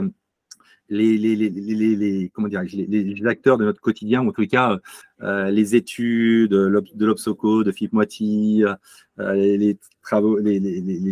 les, 0.91 1.17
les, 1.17 1.37
les, 1.37 2.31
comment 2.35 2.49
les, 2.49 3.27
acteurs 3.27 3.57
de 3.57 3.65
notre 3.65 3.81
quotidien, 3.81 4.23
ou 4.23 4.29
en 4.29 4.33
tout 4.33 4.47
cas 4.47 4.77
euh, 5.23 5.51
les 5.51 5.75
études 5.75 6.51
de 6.51 7.07
l'Obsoco, 7.07 7.65
de 7.65 7.73
Philippe 7.73 7.93
Moiti, 7.93 8.65
euh, 9.19 9.35
les, 9.35 9.79
travaux, 10.03 10.39
les, 10.39 10.61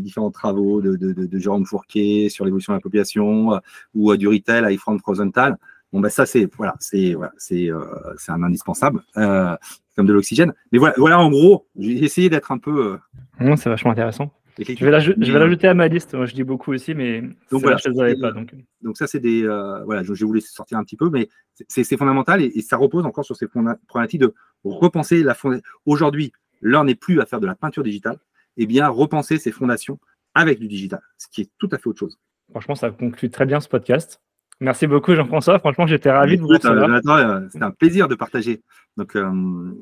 différents 0.00 0.30
travaux 0.30 0.82
de, 0.82 0.96
de, 0.96 1.12
de, 1.12 1.38
Jérôme 1.38 1.64
Fourquet 1.64 2.28
sur 2.28 2.44
l'évolution 2.44 2.72
de 2.72 2.78
la 2.78 2.82
population, 2.82 3.60
ou 3.94 4.16
du 4.16 4.28
retail 4.28 4.64
avec 4.64 4.78
Frank 4.78 5.00
Rosenthal, 5.02 5.56
Bon, 5.92 6.00
ben 6.00 6.10
ça, 6.10 6.26
c'est 6.26 6.48
voilà, 6.56 6.74
voilà, 7.14 7.32
c'est 7.38 7.70
euh, 7.70 8.14
un 8.28 8.42
indispensable, 8.42 9.02
euh, 9.16 9.56
comme 9.96 10.06
de 10.06 10.12
l'oxygène. 10.12 10.52
Mais 10.70 10.78
voilà, 10.78 10.94
voilà, 10.98 11.18
en 11.18 11.30
gros, 11.30 11.66
j'ai 11.78 12.04
essayé 12.04 12.28
d'être 12.28 12.52
un 12.52 12.58
peu. 12.58 12.98
Euh, 13.40 13.56
c'est 13.56 13.70
vachement 13.70 13.92
intéressant. 13.92 14.30
Je 14.58 14.84
vais, 14.84 14.90
l'ajouter 14.90 15.68
à 15.68 15.74
ma 15.74 15.88
liste. 15.88 16.14
Moi, 16.14 16.26
je 16.26 16.34
dis 16.34 16.42
beaucoup 16.42 16.72
aussi, 16.72 16.94
mais 16.94 17.22
donc 17.50 17.62
voilà, 17.62 17.76
je 17.76 17.90
ne 17.90 18.20
pas. 18.20 18.32
Donc. 18.32 18.54
donc 18.82 18.96
ça, 18.96 19.06
c'est 19.06 19.20
des 19.20 19.42
voilà, 19.84 20.02
je, 20.02 20.24
voulais 20.24 20.40
sortir 20.40 20.78
un 20.78 20.84
petit 20.84 20.96
peu, 20.96 21.10
mais 21.10 21.28
c'est 21.68 21.96
fondamental 21.96 22.42
et, 22.42 22.60
ça 22.62 22.76
repose 22.76 23.06
encore 23.06 23.24
sur 23.24 23.36
ces 23.36 23.46
problématiques 23.46 24.20
de 24.20 24.34
repenser 24.64 25.22
la 25.22 25.34
fondation. 25.34 25.62
Aujourd'hui, 25.86 26.32
l'heure 26.60 26.84
n'est 26.84 26.94
plus 26.96 27.20
à 27.20 27.26
faire 27.26 27.40
de 27.40 27.46
la 27.46 27.54
peinture 27.54 27.82
digitale, 27.82 28.18
et 28.58 28.66
bien 28.66 28.88
repenser 28.88 29.38
ces 29.38 29.52
fondations 29.52 29.98
avec 30.34 30.58
du 30.58 30.68
digital, 30.68 31.00
ce 31.16 31.28
qui 31.28 31.42
est 31.42 31.50
tout 31.58 31.68
à 31.72 31.78
fait 31.78 31.88
autre 31.88 32.00
chose. 32.00 32.18
Franchement, 32.50 32.74
ça 32.74 32.90
conclut 32.90 33.30
très 33.30 33.46
bien 33.46 33.60
ce 33.60 33.68
podcast. 33.68 34.20
Merci 34.60 34.86
beaucoup, 34.86 35.14
Jean-François. 35.14 35.58
Franchement, 35.60 35.86
j'étais 35.86 36.10
ravi 36.10 36.36
de 36.36 36.42
vous 36.42 36.48
recevoir. 36.48 36.90
Euh, 36.90 37.48
c'était 37.50 37.64
un 37.64 37.70
plaisir 37.70 38.08
de 38.08 38.14
partager. 38.14 38.62
Donc, 38.96 39.16
euh, 39.16 39.72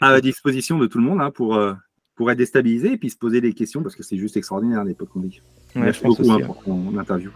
à 0.00 0.12
la 0.12 0.20
disposition 0.20 0.78
de 0.78 0.86
tout 0.86 0.98
le 0.98 1.04
monde 1.04 1.20
hein, 1.20 1.30
pour, 1.30 1.56
euh, 1.56 1.74
pour 2.18 2.32
être 2.32 2.38
déstabilisé 2.38 2.92
et 2.92 2.96
puis 2.96 3.10
se 3.10 3.16
poser 3.16 3.40
des 3.40 3.52
questions 3.52 3.80
parce 3.80 3.94
que 3.94 4.02
c'est 4.02 4.18
juste 4.18 4.36
extraordinaire 4.36 4.82
l'époque 4.82 5.08
qu'on 5.10 5.20
vit. 5.20 5.40
Merci 5.76 6.02
beaucoup 6.02 6.28
hein, 6.30 6.40
pour 6.44 6.62
ton 6.64 6.98
interview. 6.98 7.30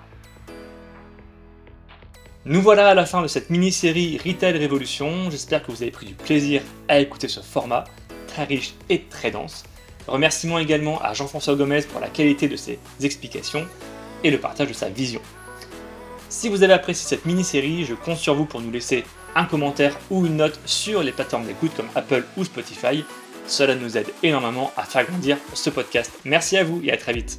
Nous 2.44 2.60
voilà 2.60 2.88
à 2.88 2.94
la 2.94 3.06
fin 3.06 3.22
de 3.22 3.28
cette 3.28 3.48
mini-série 3.48 4.18
Retail 4.18 4.58
Révolution. 4.58 5.30
J'espère 5.30 5.64
que 5.64 5.70
vous 5.70 5.82
avez 5.82 5.92
pris 5.92 6.06
du 6.06 6.14
plaisir 6.14 6.62
à 6.88 6.98
écouter 6.98 7.28
ce 7.28 7.38
format 7.38 7.84
très 8.26 8.42
riche 8.42 8.74
et 8.88 9.02
très 9.02 9.30
dense. 9.30 9.62
Remerciements 10.08 10.58
également 10.58 11.00
à 11.00 11.14
Jean-François 11.14 11.54
Gomez 11.54 11.82
pour 11.82 12.00
la 12.00 12.08
qualité 12.08 12.48
de 12.48 12.56
ses 12.56 12.80
explications 13.00 13.64
et 14.24 14.32
le 14.32 14.38
partage 14.38 14.66
de 14.66 14.72
sa 14.72 14.88
vision. 14.88 15.20
Si 16.28 16.48
vous 16.48 16.64
avez 16.64 16.72
apprécié 16.72 17.08
cette 17.08 17.24
mini-série, 17.24 17.84
je 17.84 17.94
compte 17.94 18.16
sur 18.16 18.34
vous 18.34 18.46
pour 18.46 18.60
nous 18.60 18.72
laisser 18.72 19.04
un 19.36 19.44
commentaire 19.44 19.96
ou 20.10 20.26
une 20.26 20.38
note 20.38 20.58
sur 20.64 21.04
les 21.04 21.12
plateformes 21.12 21.46
d'écoute 21.46 21.70
comme 21.76 21.88
Apple 21.94 22.24
ou 22.36 22.42
Spotify. 22.42 23.04
Cela 23.46 23.74
nous 23.74 23.96
aide 23.96 24.08
énormément 24.22 24.72
à 24.76 24.84
faire 24.84 25.04
grandir 25.06 25.36
ce 25.54 25.70
podcast. 25.70 26.12
Merci 26.24 26.56
à 26.56 26.64
vous 26.64 26.80
et 26.84 26.92
à 26.92 26.96
très 26.96 27.12
vite. 27.12 27.38